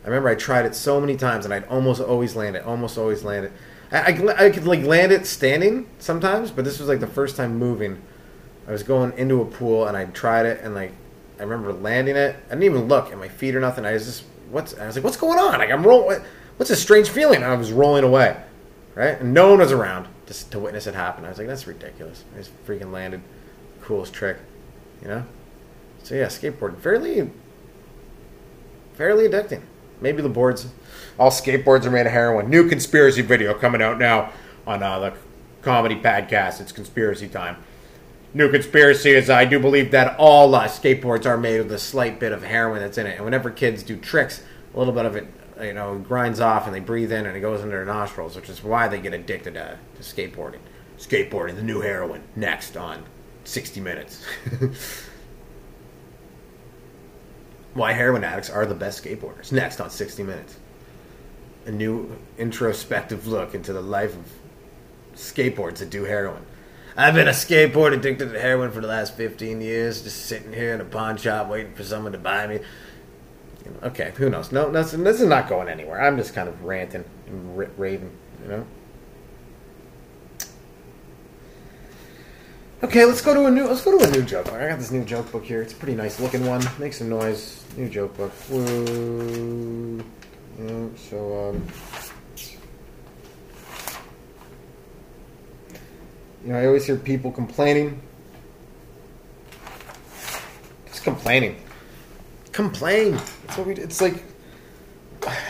[0.04, 2.98] I remember I tried it so many times and I'd almost always land it, almost
[2.98, 3.52] always land it.
[3.92, 7.38] I, I, I could like land it standing sometimes, but this was like the first
[7.38, 8.02] time moving.
[8.68, 10.92] I was going into a pool and I tried it and like
[11.40, 12.36] I remember landing it.
[12.48, 13.86] I didn't even look at my feet or nothing.
[13.86, 15.60] I was just what's I was like, what's going on?
[15.60, 16.22] Like I'm rolling
[16.58, 17.38] what's this strange feeling?
[17.38, 18.36] And I was rolling away,
[18.96, 19.20] right?
[19.20, 21.26] And no one was around just to witness it happen.
[21.26, 22.24] I was like, that's ridiculous.
[22.34, 23.22] I just freaking landed.
[23.82, 24.38] Coolest trick,
[25.02, 25.26] you know?
[26.04, 26.78] So yeah, skateboarding.
[26.80, 27.30] Fairly,
[28.96, 29.62] fairly addicting.
[30.02, 30.68] Maybe the boards,
[31.18, 32.50] all skateboards are made of heroin.
[32.50, 34.32] New conspiracy video coming out now
[34.66, 35.14] on uh, the
[35.62, 36.60] comedy padcast.
[36.62, 37.58] It's conspiracy time.
[38.38, 42.20] New conspiracy is I do believe that all uh, skateboards are made with a slight
[42.20, 43.16] bit of heroin that's in it.
[43.16, 44.44] And whenever kids do tricks,
[44.76, 45.26] a little bit of it
[45.60, 48.48] you know grinds off and they breathe in and it goes into their nostrils, which
[48.48, 50.60] is why they get addicted to, to skateboarding.
[51.00, 53.04] Skateboarding, the new heroin, next on
[53.44, 54.24] 60 Minutes.
[57.74, 59.52] why heroin addicts are the best skateboarders.
[59.52, 60.58] Next on 60 Minutes.
[61.66, 64.32] A new introspective look into the life of
[65.16, 66.46] skateboards that do heroin.
[66.98, 70.74] I've been a skateboard addicted to heroin for the last 15 years, just sitting here
[70.74, 72.60] in a pawn shop waiting for someone to buy me
[73.84, 74.52] okay, who knows?
[74.52, 76.02] No, this, this is not going anywhere.
[76.02, 78.12] I'm just kind of ranting and raving,
[78.44, 78.66] you know.
[82.84, 83.66] Okay, let's go to a new.
[83.66, 84.54] Let's go to a new joke book.
[84.54, 85.64] I got this new joke book here.
[85.64, 86.62] It's a pretty nice looking one.
[86.78, 87.64] Make some noise.
[87.76, 88.32] New joke book.
[88.50, 90.04] Woo.
[90.60, 91.68] Yeah, so um,
[96.46, 98.02] you know, I always hear people complaining.
[100.88, 101.58] Just complaining
[102.58, 103.14] complain.
[103.44, 103.76] It's what we.
[103.76, 104.24] It's like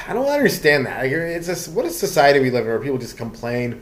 [0.07, 1.05] I don't understand that.
[1.05, 3.81] It's just what a society we live in where people just complain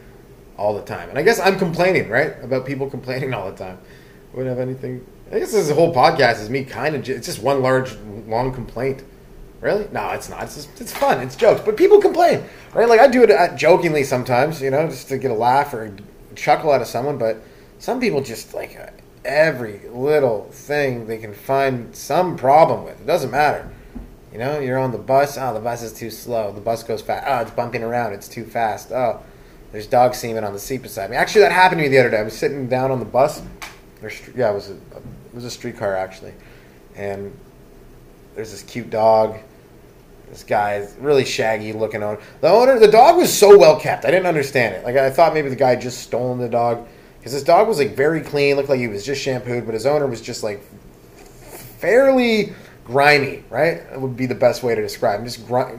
[0.57, 1.09] all the time.
[1.09, 3.79] And I guess I'm complaining, right, about people complaining all the time.
[4.33, 5.05] Wouldn't have anything.
[5.31, 7.09] I guess this whole podcast is me kind of.
[7.09, 7.95] It's just one large,
[8.27, 9.03] long complaint.
[9.59, 9.87] Really?
[9.91, 10.43] No, it's not.
[10.43, 11.19] It's just, it's fun.
[11.21, 12.87] It's jokes, but people complain, right?
[12.87, 15.95] Like I do it uh, jokingly sometimes, you know, just to get a laugh or
[16.35, 17.17] chuckle out of someone.
[17.17, 17.41] But
[17.79, 18.77] some people just like
[19.23, 23.01] every little thing they can find some problem with.
[23.01, 23.69] It doesn't matter.
[24.31, 25.37] You know, you're on the bus.
[25.37, 26.51] Oh, the bus is too slow.
[26.51, 27.25] The bus goes fast.
[27.27, 28.13] Oh, it's bumping around.
[28.13, 28.91] It's too fast.
[28.91, 29.23] Oh,
[29.71, 31.15] there's dog semen on the seat beside me.
[31.15, 32.19] Actually, that happened to me the other day.
[32.19, 33.41] I was sitting down on the bus.
[34.35, 36.33] yeah, it was a, it was a streetcar actually,
[36.95, 37.37] and
[38.35, 39.37] there's this cute dog.
[40.35, 42.17] This guy is really shaggy looking on.
[42.41, 44.03] The owner, the dog was so well kept.
[44.03, 44.83] I didn't understand it.
[44.83, 46.85] Like I thought maybe the guy just stolen the dog
[47.17, 49.85] because his dog was like very clean, looked like he was just shampooed, but his
[49.85, 50.61] owner was just like
[51.79, 53.77] fairly grimy, right?
[53.93, 55.25] It would be the best way to describe him.
[55.25, 55.71] Just gr-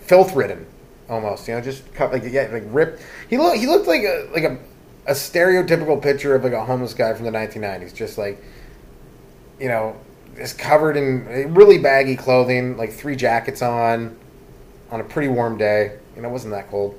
[0.00, 0.66] filth ridden,
[1.08, 1.46] almost.
[1.46, 3.00] You know, just cut like yeah, like ripped.
[3.30, 4.58] He looked he looked like a like a
[5.06, 8.42] a stereotypical picture of like a homeless guy from the 1990s, just like
[9.60, 9.94] you know,
[10.36, 14.16] just covered in eh, really baggy clothing, like three jackets on,
[14.90, 15.98] on a pretty warm day.
[16.16, 16.98] You know, it wasn't that cold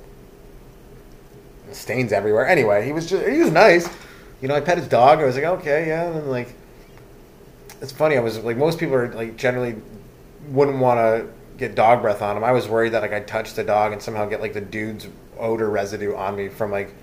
[1.72, 2.48] stains everywhere.
[2.48, 3.90] Anyway, he was just he was nice.
[4.42, 5.20] You know, I pet his dog.
[5.20, 6.06] I was like, okay, yeah.
[6.06, 6.56] And like,
[7.82, 8.18] it's funny.
[8.18, 9.76] I was like, most people are like generally
[10.50, 12.44] wouldn't want to get dog breath on him.
[12.44, 15.08] I was worried that like I'd touch the dog and somehow get like the dude's
[15.40, 16.94] odor residue on me from like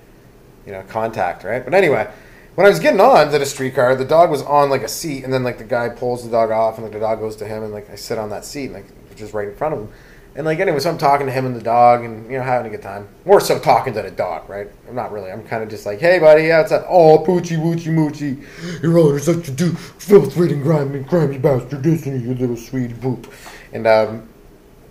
[0.67, 1.65] you know contact, right?
[1.65, 2.11] But anyway,
[2.55, 5.25] when I was getting on to the streetcar, the dog was on like a seat,
[5.25, 7.47] and then like the guy pulls the dog off, and like the dog goes to
[7.47, 9.81] him, and like I sit on that seat, and like just right in front of
[9.81, 9.89] him.
[10.35, 12.67] And like anyway, so I'm talking to him and the dog, and you know having
[12.67, 13.07] a good time.
[13.27, 14.69] More so talking to the dog, right?
[14.89, 15.31] I'm not really.
[15.31, 16.87] I'm kind of just like, hey buddy, yeah, what's up?
[16.89, 22.23] Oh, poochie woochie moochie, your owner's such a dude, filth ridden grimy, grimy bastard, isn't
[22.23, 23.31] you little sweetie poop?
[23.75, 24.29] And um,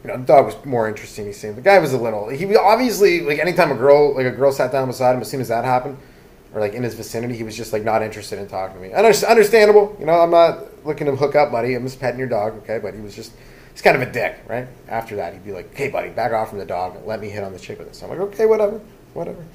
[0.04, 1.26] You know, the dog was more interesting.
[1.28, 1.58] He seemed.
[1.58, 2.30] The guy was a little.
[2.30, 5.41] He obviously like anytime a girl like a girl sat down beside him, as soon
[5.41, 5.97] as that happened,
[6.54, 8.94] or like in his vicinity, he was just like not interested in talking to me.
[8.94, 9.96] Understandable.
[10.00, 11.76] You know, I'm not looking to hook up, buddy.
[11.76, 12.80] I'm just petting your dog, okay?
[12.80, 13.32] But he was just.
[13.72, 14.68] He's kind of a dick, right?
[14.90, 17.08] After that, he'd be like, "Okay, buddy, back off from the dog.
[17.08, 18.82] Let me hit on the chick with this." So I'm like, "Okay, whatever,
[19.14, 19.46] whatever."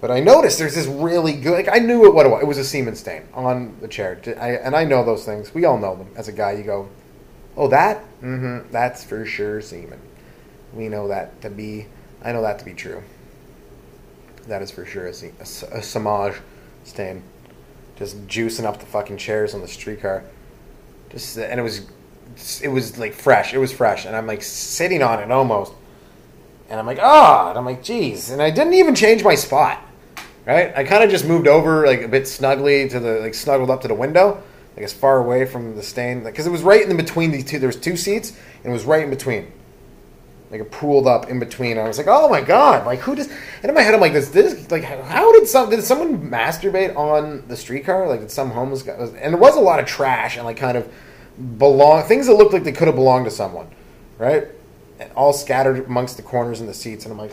[0.00, 1.54] But I noticed there's this really good.
[1.54, 2.42] Like I knew it what it was.
[2.42, 5.52] It was a semen stain on the chair, I, and I know those things.
[5.52, 6.08] We all know them.
[6.14, 6.88] As a guy, you go,
[7.56, 7.98] "Oh, that?
[8.22, 8.70] Mm-hmm.
[8.70, 9.98] That's for sure semen."
[10.72, 11.86] We know that to be.
[12.22, 13.02] I know that to be true.
[14.48, 16.36] That is for sure a, a, a samaj
[16.84, 17.22] stain.
[17.96, 20.24] Just juicing up the fucking chairs on the streetcar.
[21.10, 21.86] Just and it was,
[22.62, 23.54] it was like fresh.
[23.54, 25.72] It was fresh, and I'm like sitting on it almost.
[26.70, 27.48] And I'm like, ah, oh.
[27.50, 29.82] and I'm like, geez, and I didn't even change my spot
[30.48, 30.72] right?
[30.74, 33.82] I kind of just moved over like a bit snugly to the like snuggled up
[33.82, 34.42] to the window,
[34.74, 37.58] like as far away from the stain because it was right in between these two.
[37.58, 38.30] There was two seats
[38.64, 39.52] and it was right in between,
[40.50, 41.78] like pooled up in between.
[41.78, 43.28] I was like, oh my god, like who does?
[43.28, 46.96] And in my head, I'm like, this, this, like, how did some did someone masturbate
[46.96, 48.08] on the streetcar?
[48.08, 48.92] Like, did some homeless guy?
[48.92, 50.90] And there was a lot of trash and like kind of
[51.58, 53.68] belong things that looked like they could have belonged to someone,
[54.18, 54.48] right?
[54.98, 57.04] And all scattered amongst the corners and the seats.
[57.04, 57.32] And I'm like,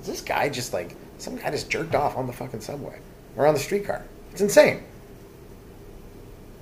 [0.00, 0.96] is this guy just like?
[1.18, 2.98] Some guy just jerked off on the fucking subway
[3.36, 4.04] or on the streetcar.
[4.32, 4.82] It's insane.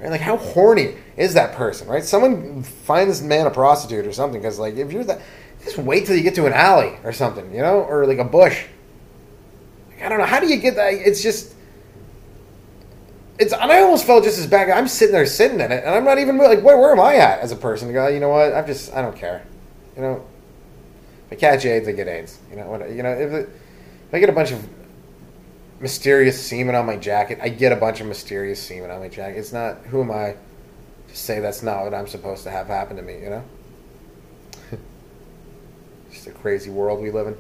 [0.01, 0.11] Right?
[0.11, 2.05] Like, how horny is that person, right?
[2.05, 5.21] Someone find this man a prostitute or something, because, like, if you're that,
[5.63, 8.25] just wait till you get to an alley or something, you know, or like a
[8.25, 8.65] bush.
[9.89, 10.27] Like, I don't know.
[10.27, 10.93] How do you get that?
[10.93, 11.55] It's just.
[13.39, 14.71] It's, and I almost felt just as bad.
[14.71, 17.17] I'm sitting there, sitting in it, and I'm not even like, where, where am I
[17.17, 17.89] at as a person?
[17.89, 18.53] To go, you know what?
[18.53, 19.45] I'm just, I don't care.
[19.97, 20.27] You know,
[21.27, 22.39] if I catch AIDS, I get AIDS.
[22.51, 22.91] You know what?
[22.91, 23.49] You know, if it,
[24.13, 24.69] I get a bunch of
[25.85, 29.39] mysterious semen on my jacket, I get a bunch of mysterious semen on my jacket.
[29.39, 30.35] It's not who am I
[31.09, 33.45] to say that's not what I'm supposed to have happen to me, you know?
[36.11, 37.37] Just a crazy world we live in.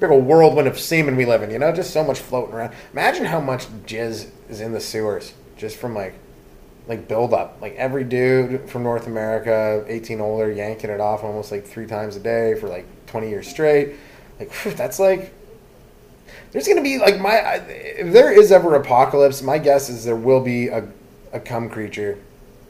[0.00, 2.72] Big old whirlwind of semen we live in, you know, just so much floating around.
[2.92, 6.14] Imagine how much jizz is in the sewers just from like
[6.88, 7.58] like build up.
[7.60, 12.16] Like every dude from North America, 18 older, yanking it off almost like three times
[12.16, 13.96] a day for like 20 years straight.
[14.40, 15.32] Like that's like
[16.54, 17.34] there's going to be like my
[17.66, 20.88] if there is ever apocalypse, my guess is there will be a
[21.32, 22.16] a cum creature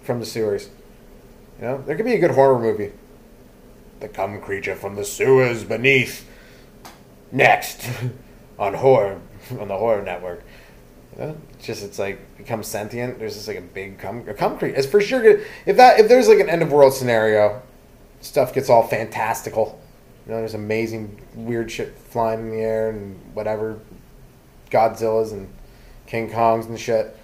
[0.02, 0.70] from the sewers.
[1.60, 2.92] You know, there could be a good horror movie.
[4.00, 6.26] The cum creature from the sewers beneath.
[7.30, 7.86] Next
[8.58, 9.20] on horror
[9.60, 10.42] on the horror network.
[11.12, 13.18] You know, it's just it's like becomes sentient.
[13.18, 14.78] There's just like a big cum a cum creature.
[14.78, 15.46] It's for sure good.
[15.66, 17.60] If that if there's like an end of world scenario,
[18.22, 19.78] stuff gets all fantastical
[20.26, 23.78] you know, there's amazing weird shit flying in the air and whatever,
[24.70, 25.48] Godzillas and
[26.06, 27.16] King Kongs and shit.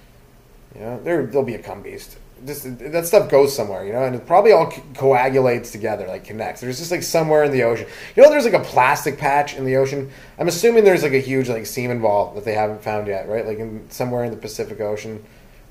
[0.74, 2.18] You know, there there'll be a cum beast.
[2.46, 6.24] Just that stuff goes somewhere, you know, and it probably all co- coagulates together, like
[6.24, 6.62] connects.
[6.62, 7.86] There's just like somewhere in the ocean.
[8.16, 10.10] You know, there's like a plastic patch in the ocean.
[10.38, 13.46] I'm assuming there's like a huge like semen ball that they haven't found yet, right?
[13.46, 15.22] Like in somewhere in the Pacific Ocean,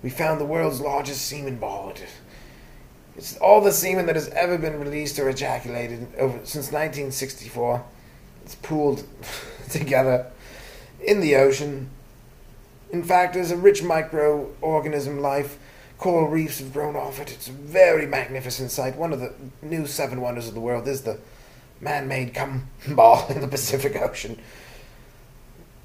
[0.03, 1.93] we found the world's largest semen ball.
[3.19, 7.83] It's all the semen that has ever been released or ejaculated over, since 1964.
[8.45, 9.03] It's pooled
[9.69, 10.31] together
[11.05, 11.89] in the ocean.
[12.91, 15.59] In fact, there's a rich microorganism life.
[15.97, 17.29] Coral reefs have grown off it.
[17.29, 18.95] It's a very magnificent sight.
[18.95, 21.19] One of the new seven wonders of the world is the
[21.81, 24.39] man-made cum ball in the Pacific Ocean.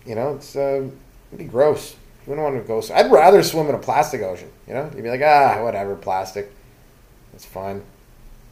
[0.06, 0.86] You know, it's uh,
[1.32, 1.94] it'd be gross.
[1.94, 2.94] You wouldn't want to go.
[2.94, 4.50] I'd rather swim in a plastic ocean.
[4.68, 6.52] You know, you'd be like, ah, whatever, plastic.
[7.34, 7.82] That's fine.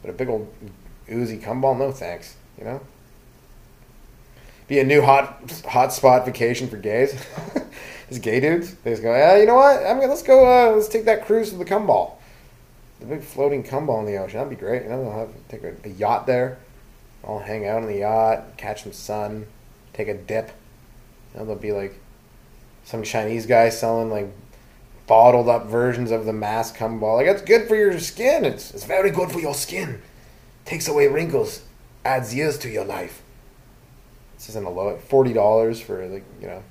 [0.01, 0.53] But a big old
[1.09, 2.35] oozy cum ball, no thanks.
[2.57, 2.81] You know?
[4.67, 7.13] Be a new hot hot spot vacation for gays.
[8.09, 8.75] These gay dudes.
[8.75, 9.85] They just go, yeah, you know what?
[9.85, 10.45] I'm mean, let's go.
[10.45, 12.21] Uh, let's take that cruise to the cum ball.
[12.99, 14.39] The big floating cum ball in the ocean.
[14.39, 14.83] That'd be great.
[14.83, 16.57] You know, they'll have take a, a yacht there.
[17.23, 19.47] I'll hang out on the yacht, catch some sun,
[19.93, 20.51] take a dip.
[21.33, 21.97] You know, there'll be like
[22.83, 24.29] some Chinese guy selling like
[25.07, 27.17] bottled up versions of the mask cum ball.
[27.17, 28.45] Like it's good for your skin.
[28.45, 30.01] It's it's very good for your skin.
[30.65, 31.63] Takes away wrinkles,
[32.05, 33.21] adds years to your life.
[34.35, 36.63] This isn't a low forty dollars for like you know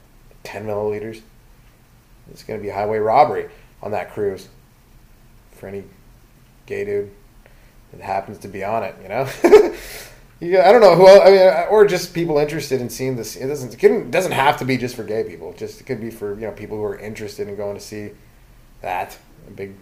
[0.43, 1.21] ten milliliters.
[2.31, 3.49] It's gonna be highway robbery
[3.83, 4.49] on that cruise
[5.53, 5.85] for any
[6.67, 7.11] gay dude
[7.93, 8.95] that happens to be on it.
[9.03, 9.73] You know.
[10.43, 11.07] Yeah, I don't know who.
[11.07, 13.37] Else, I mean, uh, or just people interested in seeing this.
[13.37, 13.81] It doesn't.
[13.81, 15.53] It doesn't have to be just for gay people.
[15.53, 18.11] Just it could be for you know people who are interested in going to see
[18.81, 19.75] that a big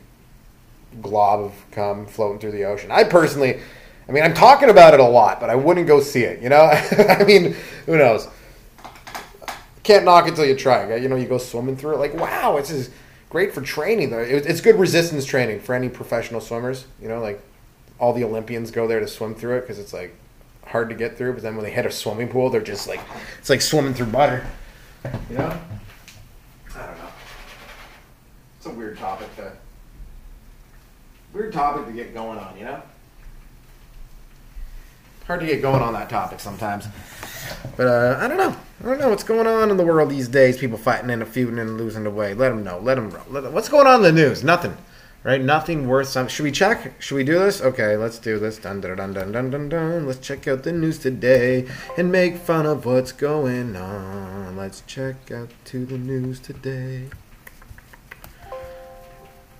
[1.01, 2.90] glob of cum floating through the ocean.
[2.90, 3.59] I personally,
[4.07, 6.42] I mean, I'm talking about it a lot, but I wouldn't go see it.
[6.42, 6.61] You know,
[7.09, 8.29] I mean, who knows?
[9.83, 10.94] Can't knock it till you try.
[10.94, 11.99] You know, you go swimming through it.
[12.01, 12.90] Like, wow, it's is
[13.31, 14.11] great for training.
[14.11, 16.85] Though it's good resistance training for any professional swimmers.
[17.01, 17.40] You know, like
[17.99, 20.14] all the Olympians go there to swim through it because it's like
[20.70, 21.35] hard to get through.
[21.35, 23.00] But then when they hit a swimming pool, they're just like
[23.38, 24.46] it's like swimming through butter.
[25.28, 25.61] You know?
[26.74, 27.09] I don't know.
[28.56, 29.52] It's a weird topic to
[31.33, 32.56] weird topic to get going on.
[32.59, 32.83] You know?
[35.26, 36.87] Hard to get going on that topic sometimes.
[37.76, 38.56] But uh, I don't know.
[38.83, 40.59] I don't know what's going on in the world these days.
[40.59, 42.35] People fighting and feuding and losing the way.
[42.35, 42.78] Let them know.
[42.80, 43.50] Let them know.
[43.50, 44.42] What's going on in the news?
[44.42, 44.76] Nothing.
[45.22, 45.40] Right?
[45.42, 46.33] Nothing worth something.
[46.33, 47.00] Should we check?
[47.00, 47.61] Should we do this?
[47.61, 48.56] Okay, let's do this.
[48.56, 50.06] Dun dun dun dun dun dun dun.
[50.06, 54.56] Let's check out the news today and make fun of what's going on.
[54.56, 57.11] Let's check out to the news today.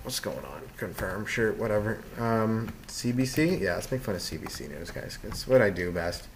[0.01, 0.63] What's going on?
[0.77, 2.03] Confirm, sure, whatever.
[2.17, 3.61] Um, CBC?
[3.61, 5.19] Yeah, let's make fun of CBC News, guys.
[5.23, 6.27] It's what I do best.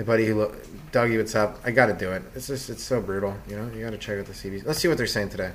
[0.00, 0.52] My buddy who
[0.90, 1.60] Dougie, what's up?
[1.64, 2.24] I got to do it.
[2.34, 3.36] It's just it's so brutal.
[3.48, 4.66] You know, you got to check out the CBC.
[4.66, 5.52] Let's see what they're saying today.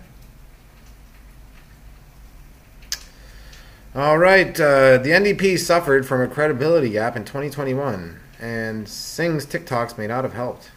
[3.98, 9.98] All right, uh, the NDP suffered from a credibility gap in 2021, and Singh's TikToks
[9.98, 10.70] may not have helped.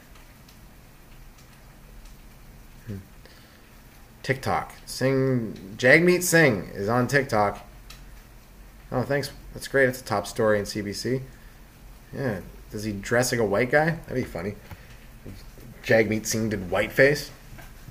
[2.86, 2.96] Hmm.
[4.22, 4.72] TikTok.
[4.86, 7.60] Singh Jagmeet Singh is on TikTok.
[8.90, 9.30] Oh, thanks.
[9.52, 9.90] That's great.
[9.90, 11.20] It's a top story in CBC.
[12.14, 12.40] Yeah.
[12.70, 13.90] Does he dress like a white guy?
[13.90, 14.54] That'd be funny.
[15.84, 17.28] Jagmeet Singh did whiteface.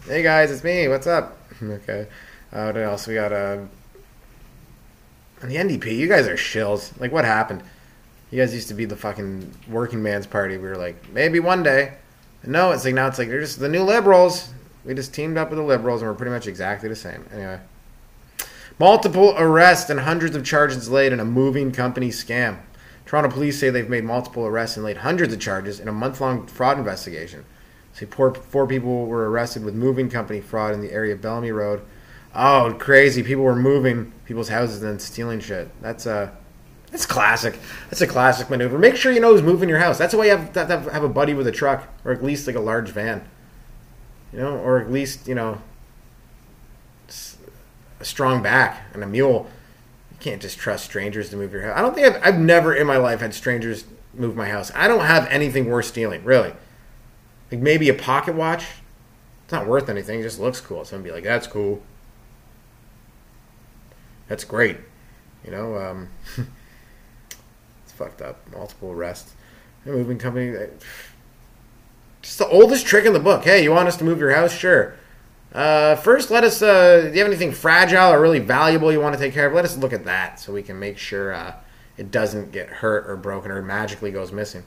[0.07, 0.87] Hey guys, it's me.
[0.87, 1.37] What's up?
[1.61, 2.07] okay.
[2.51, 3.05] Uh, what else?
[3.05, 3.65] We got uh,
[5.41, 5.95] the NDP.
[5.95, 6.97] You guys are shills.
[6.99, 7.63] Like, what happened?
[8.31, 10.57] You guys used to be the fucking working man's party.
[10.57, 11.93] We were like, maybe one day.
[12.45, 14.53] No, it's like now it's like they're just the new liberals.
[14.85, 17.25] We just teamed up with the liberals, and we're pretty much exactly the same.
[17.33, 17.59] Anyway,
[18.79, 22.59] multiple arrests and hundreds of charges laid in a moving company scam.
[23.05, 26.45] Toronto police say they've made multiple arrests and laid hundreds of charges in a month-long
[26.47, 27.43] fraud investigation.
[27.93, 31.81] See, four people were arrested with moving company fraud in the area of Bellamy Road.
[32.35, 33.23] Oh, crazy!
[33.23, 35.69] People were moving people's houses and stealing shit.
[35.81, 36.37] That's a
[36.91, 37.59] that's classic.
[37.89, 38.77] That's a classic maneuver.
[38.77, 39.97] Make sure you know who's moving your house.
[39.97, 42.55] That's why you have to have, a buddy with a truck, or at least like
[42.55, 43.27] a large van.
[44.33, 45.61] You know, or at least you know
[47.99, 49.47] a strong back and a mule.
[50.11, 51.77] You can't just trust strangers to move your house.
[51.77, 54.71] I don't think I've, I've never in my life had strangers move my house.
[54.75, 56.53] I don't have anything worth stealing, really.
[57.51, 58.65] Like maybe a pocket watch.
[59.43, 60.19] It's not worth anything.
[60.19, 60.85] It just looks cool.
[60.85, 61.81] Someone be like, "That's cool."
[64.29, 64.77] That's great.
[65.43, 66.09] You know, um,
[67.83, 68.39] it's fucked up.
[68.51, 69.33] Multiple arrests.
[69.85, 70.55] A moving company.
[72.21, 73.43] Just the oldest trick in the book.
[73.43, 74.53] Hey, you want us to move your house?
[74.53, 74.93] Sure.
[75.53, 76.61] Uh, first, let us.
[76.61, 79.53] Uh, do you have anything fragile or really valuable you want to take care of?
[79.53, 81.55] Let us look at that so we can make sure uh,
[81.97, 84.63] it doesn't get hurt or broken or magically goes missing.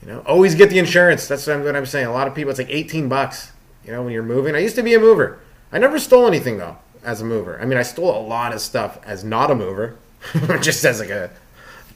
[0.00, 1.28] You know, always get the insurance.
[1.28, 2.06] That's what I'm, what I'm saying.
[2.06, 3.52] A lot of people, it's like 18 bucks.
[3.84, 4.54] You know, when you're moving.
[4.54, 5.40] I used to be a mover.
[5.72, 7.60] I never stole anything though as a mover.
[7.60, 9.96] I mean, I stole a lot of stuff as not a mover,
[10.60, 11.30] just as like a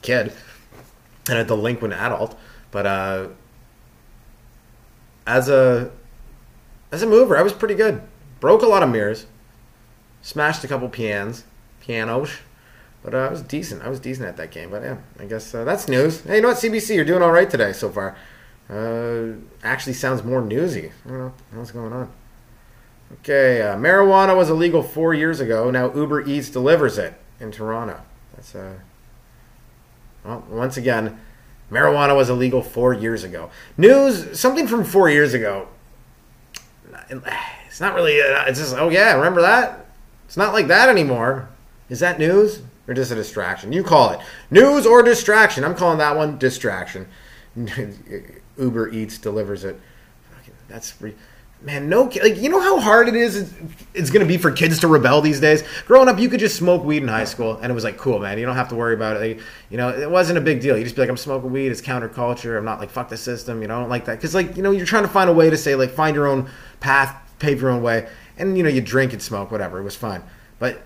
[0.01, 0.33] kid
[1.29, 2.37] and a delinquent adult.
[2.71, 3.27] But uh,
[5.25, 5.91] as a
[6.91, 8.01] as a mover, I was pretty good.
[8.39, 9.25] Broke a lot of mirrors,
[10.21, 11.43] smashed a couple pianos,
[11.81, 12.31] pianos.
[13.03, 13.83] But uh, I was decent.
[13.83, 14.71] I was decent at that game.
[14.71, 16.21] But yeah, I guess uh, that's news.
[16.21, 18.17] Hey, you know what, CBC, you're doing all right today so far.
[18.67, 20.91] Uh, actually, sounds more newsy.
[21.05, 22.11] I don't know what's going on.
[23.13, 25.69] Okay, uh, marijuana was illegal four years ago.
[25.69, 28.01] Now Uber Eats delivers it in Toronto.
[28.35, 28.75] That's uh,
[30.23, 31.19] well, once again,
[31.71, 33.51] marijuana was illegal four years ago.
[33.77, 35.67] News, something from four years ago.
[37.09, 38.19] It's not really.
[38.19, 39.85] Uh, it's just oh yeah, remember that?
[40.25, 41.49] It's not like that anymore.
[41.89, 43.71] Is that news or just a distraction?
[43.71, 45.63] You call it news or distraction.
[45.63, 47.07] I'm calling that one distraction.
[48.57, 49.79] Uber Eats delivers it.
[50.67, 50.99] That's.
[50.99, 51.13] Re-
[51.61, 53.53] man, no, like you know how hard it is.
[53.93, 55.63] It's going to be for kids to rebel these days.
[55.85, 58.19] Growing up, you could just smoke weed in high school, and it was like cool,
[58.19, 58.37] man.
[58.37, 59.19] You don't have to worry about it.
[59.19, 60.77] Like, you know, it wasn't a big deal.
[60.77, 61.67] You just be like, I'm smoking weed.
[61.67, 62.57] It's counterculture.
[62.57, 63.61] I'm not like fuck the system.
[63.61, 65.33] You know, I don't like that because like you know you're trying to find a
[65.33, 68.69] way to say like find your own path, pave your own way, and you know
[68.69, 69.79] you drink and smoke, whatever.
[69.79, 70.23] It was fine,
[70.59, 70.81] but.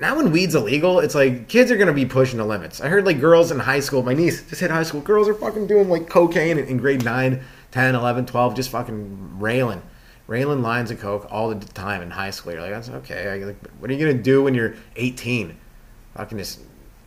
[0.00, 2.80] Now when weed's illegal, it's like kids are gonna be pushing the limits.
[2.80, 5.34] I heard like girls in high school, my niece just hit high school, girls are
[5.34, 9.80] fucking doing like cocaine in, in grade 9, 10, 11, 12, just fucking railing
[10.32, 12.52] railing lines of coke all the time in high school.
[12.52, 13.44] You're like, that's okay.
[13.44, 15.54] Like, what are you gonna do when you're 18?
[16.16, 16.60] Fucking just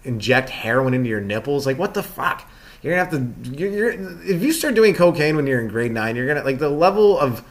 [0.04, 1.66] inject heroin into your nipples?
[1.66, 2.48] Like, what the fuck?
[2.84, 3.52] You're gonna have to.
[3.58, 6.60] You're, you're, if you start doing cocaine when you're in grade nine, you're gonna like
[6.60, 7.44] the level of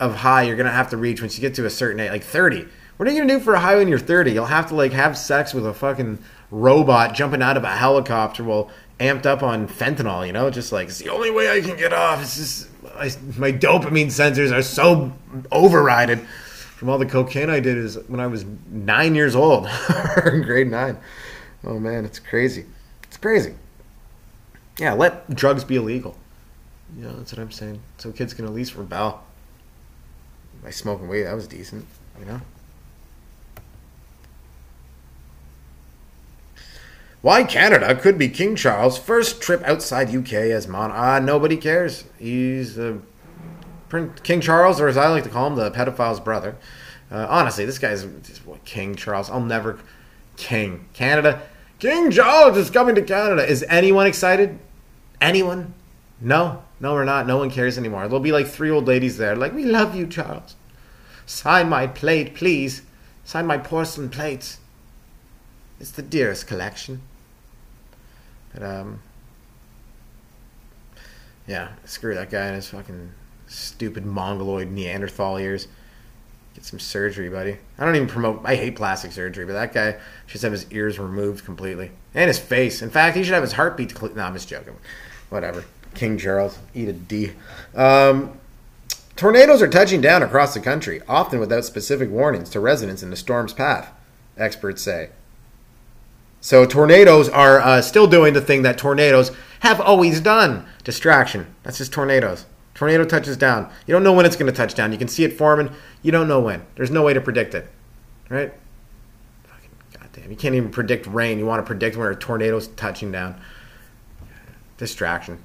[0.00, 2.24] of high you're gonna have to reach once you get to a certain age, like
[2.24, 2.66] 30.
[2.96, 4.32] What are you gonna do for a high when you're 30?
[4.32, 6.18] You'll have to like have sex with a fucking
[6.50, 10.26] robot jumping out of a helicopter while amped up on fentanyl.
[10.26, 12.22] You know, just like it's the only way I can get off.
[12.22, 12.68] It's just
[12.98, 15.12] I, my dopamine sensors are so
[15.52, 16.26] overridden
[16.78, 19.68] from all the cocaine I did is when I was nine years old,
[20.22, 20.98] grade nine.
[21.64, 22.66] Oh man, it's crazy.
[23.04, 23.54] It's crazy.
[24.78, 26.16] Yeah, let drugs be illegal.
[26.96, 27.80] Know, that's what I'm saying.
[27.98, 29.22] So kids can at least rebel
[30.62, 31.24] by smoking weed.
[31.24, 31.84] That was decent,
[32.18, 32.40] you know.
[37.20, 40.92] Why Canada could be King Charles' first trip outside UK as mon.
[40.92, 42.04] Ah, nobody cares.
[42.18, 42.98] He's uh,
[44.22, 46.56] King Charles, or as I like to call him, the pedophile's brother.
[47.10, 48.04] Uh, honestly, this guy's
[48.44, 49.30] what, King Charles.
[49.30, 49.80] I'll never
[50.36, 51.42] King Canada.
[51.80, 53.44] King Charles is coming to Canada.
[53.44, 54.58] Is anyone excited?
[55.20, 55.74] Anyone?
[56.20, 57.26] No, no, we're not.
[57.26, 58.06] No one cares anymore.
[58.06, 60.54] There'll be like three old ladies there, like, we love you, Charles.
[61.26, 62.82] Sign my plate, please.
[63.24, 64.58] Sign my porcelain plates.
[65.80, 67.02] It's the dearest collection.
[68.52, 69.00] But, um,
[71.46, 73.12] yeah, screw that guy and his fucking
[73.46, 75.68] stupid mongoloid Neanderthal ears.
[76.54, 77.56] Get some surgery, buddy.
[77.78, 78.40] I don't even promote.
[78.44, 82.38] I hate plastic surgery, but that guy should have his ears removed completely and his
[82.38, 82.82] face.
[82.82, 83.96] In fact, he should have his heartbeat.
[83.96, 84.76] Cl- no, I'm just joking.
[85.30, 85.64] Whatever.
[85.94, 87.32] King Charles, eat a D.
[87.74, 88.38] Um,
[89.16, 93.16] tornadoes are touching down across the country, often without specific warnings to residents in the
[93.16, 93.90] storm's path.
[94.36, 95.10] Experts say.
[96.40, 101.54] So tornadoes are uh, still doing the thing that tornadoes have always done: distraction.
[101.62, 102.46] That's just tornadoes.
[102.74, 103.68] Tornado touches down.
[103.86, 104.92] You don't know when it's going to touch down.
[104.92, 105.70] You can see it forming.
[106.00, 106.64] You don't know when.
[106.76, 107.68] There's no way to predict it,
[108.28, 108.52] right?
[109.44, 110.30] Fucking goddamn!
[110.30, 111.40] You can't even predict rain.
[111.40, 113.40] You want to predict when a tornado's touching down.
[114.76, 115.42] Distraction.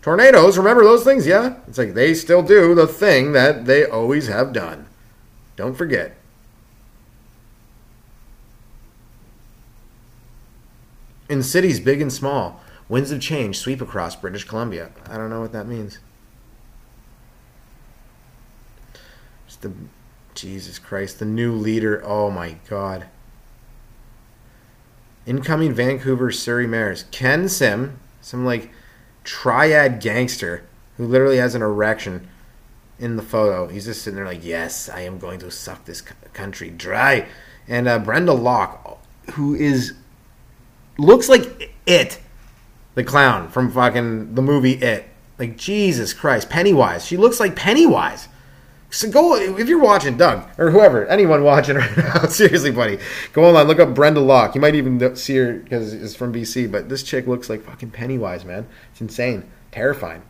[0.00, 1.26] Tornadoes, remember those things?
[1.26, 4.86] Yeah, it's like they still do the thing that they always have done.
[5.56, 6.16] Don't forget.
[11.34, 14.92] In cities big and small, winds of change sweep across British Columbia.
[15.08, 15.98] I don't know what that means.
[19.44, 19.72] Just the
[20.36, 22.00] Jesus Christ, the new leader.
[22.04, 23.06] Oh my God.
[25.26, 28.70] Incoming Vancouver Surrey mayors Ken Sim, some like
[29.24, 30.62] triad gangster
[30.98, 32.28] who literally has an erection
[33.00, 33.66] in the photo.
[33.66, 37.26] He's just sitting there like, "Yes, I am going to suck this country dry."
[37.66, 39.94] And uh, Brenda Locke, who is
[40.98, 42.18] looks like it,
[42.94, 45.06] the clown from fucking the movie It.
[45.38, 47.04] Like Jesus Christ, Pennywise.
[47.04, 48.28] She looks like Pennywise.
[48.90, 52.26] So go if you're watching Doug or whoever, anyone watching right now.
[52.28, 53.00] Seriously, buddy,
[53.32, 54.54] go online, look up Brenda Locke.
[54.54, 56.70] You might even see her because it's from BC.
[56.70, 58.68] But this chick looks like fucking Pennywise, man.
[58.92, 60.22] It's insane, terrifying,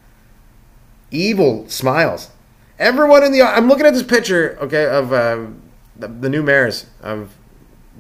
[1.10, 2.30] evil smiles.
[2.78, 5.46] Everyone in the I'm looking at this picture, okay, of uh,
[5.96, 7.36] the, the new mayors of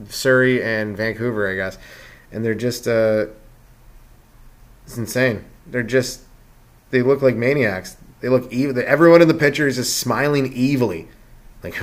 [0.08, 1.76] Surrey and Vancouver, I guess
[2.32, 3.26] and they're just uh,
[4.84, 5.44] it's insane.
[5.66, 6.22] They're just
[6.90, 7.96] they look like maniacs.
[8.20, 8.82] They look evil.
[8.84, 11.08] Everyone in the picture is just smiling evilly,
[11.62, 11.74] like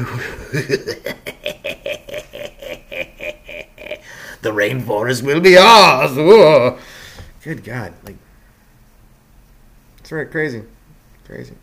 [4.42, 6.16] the rainforest will be ours.
[6.16, 6.80] Whoa.
[7.44, 8.18] Good God, like
[10.00, 10.64] it's right crazy,
[11.26, 11.56] crazy.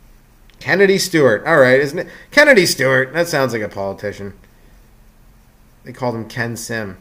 [0.61, 1.47] Kennedy Stewart.
[1.47, 2.09] All right, isn't it?
[2.31, 3.12] Kennedy Stewart.
[3.12, 4.35] That sounds like a politician.
[5.85, 6.99] They called him Ken Sim.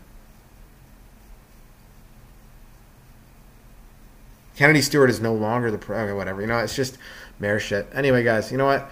[4.57, 5.99] Kennedy Stewart is no longer the pro.
[5.99, 6.41] Okay, whatever.
[6.41, 6.97] You know, it's just
[7.39, 7.87] mayor shit.
[7.93, 8.89] Anyway, guys, you know what?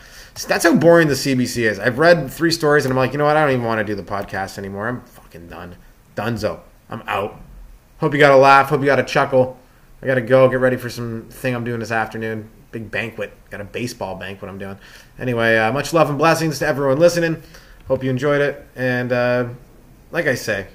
[0.47, 1.79] That's how boring the CBC is.
[1.79, 3.35] I've read three stories and I'm like, you know what?
[3.35, 4.87] I don't even want to do the podcast anymore.
[4.87, 5.75] I'm fucking done.
[6.15, 6.59] Dunzo.
[6.89, 7.39] I'm out.
[7.97, 8.69] Hope you got a laugh.
[8.69, 9.57] Hope you got a chuckle.
[10.03, 12.47] I got to go get ready for some thing I'm doing this afternoon.
[12.71, 13.33] Big banquet.
[13.49, 14.77] Got a baseball banquet I'm doing.
[15.17, 17.41] Anyway, uh, much love and blessings to everyone listening.
[17.87, 18.67] Hope you enjoyed it.
[18.75, 19.47] And uh,
[20.11, 20.67] like I say,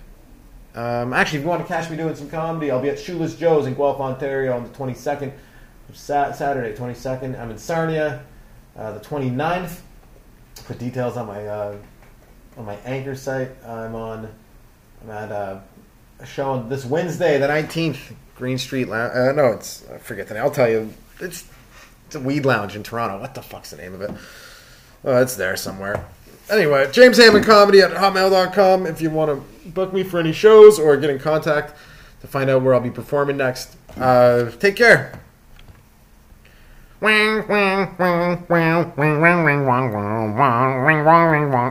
[0.74, 3.36] um, actually, if you want to catch me doing some comedy, I'll be at Shoeless
[3.36, 5.32] Joe's in Guelph, Ontario on the 22nd,
[5.92, 7.38] Saturday, 22nd.
[7.40, 8.24] I'm in Sarnia,
[8.76, 9.80] uh, the 29th.
[10.66, 11.76] Put details on my uh,
[12.56, 13.50] on my anchor site.
[13.64, 14.28] I'm on.
[15.02, 15.60] I'm at uh,
[16.18, 17.98] a show on this Wednesday, the 19th,
[18.36, 18.88] Green Street.
[18.88, 19.12] Lounge.
[19.14, 20.42] Uh, no, it's I forget the name.
[20.42, 20.92] I'll tell you.
[21.18, 21.48] It's
[22.06, 23.20] it's a weed lounge in Toronto.
[23.20, 24.10] What the fuck's the name of it?
[25.04, 26.06] Oh, it's there somewhere.
[26.50, 30.80] Anyway, James Hammond Comedy at hotmail.com if you want to book me for any shows
[30.80, 31.76] or get in contact
[32.20, 33.76] to find out where I'll be performing next.
[33.96, 35.20] Uh, take care.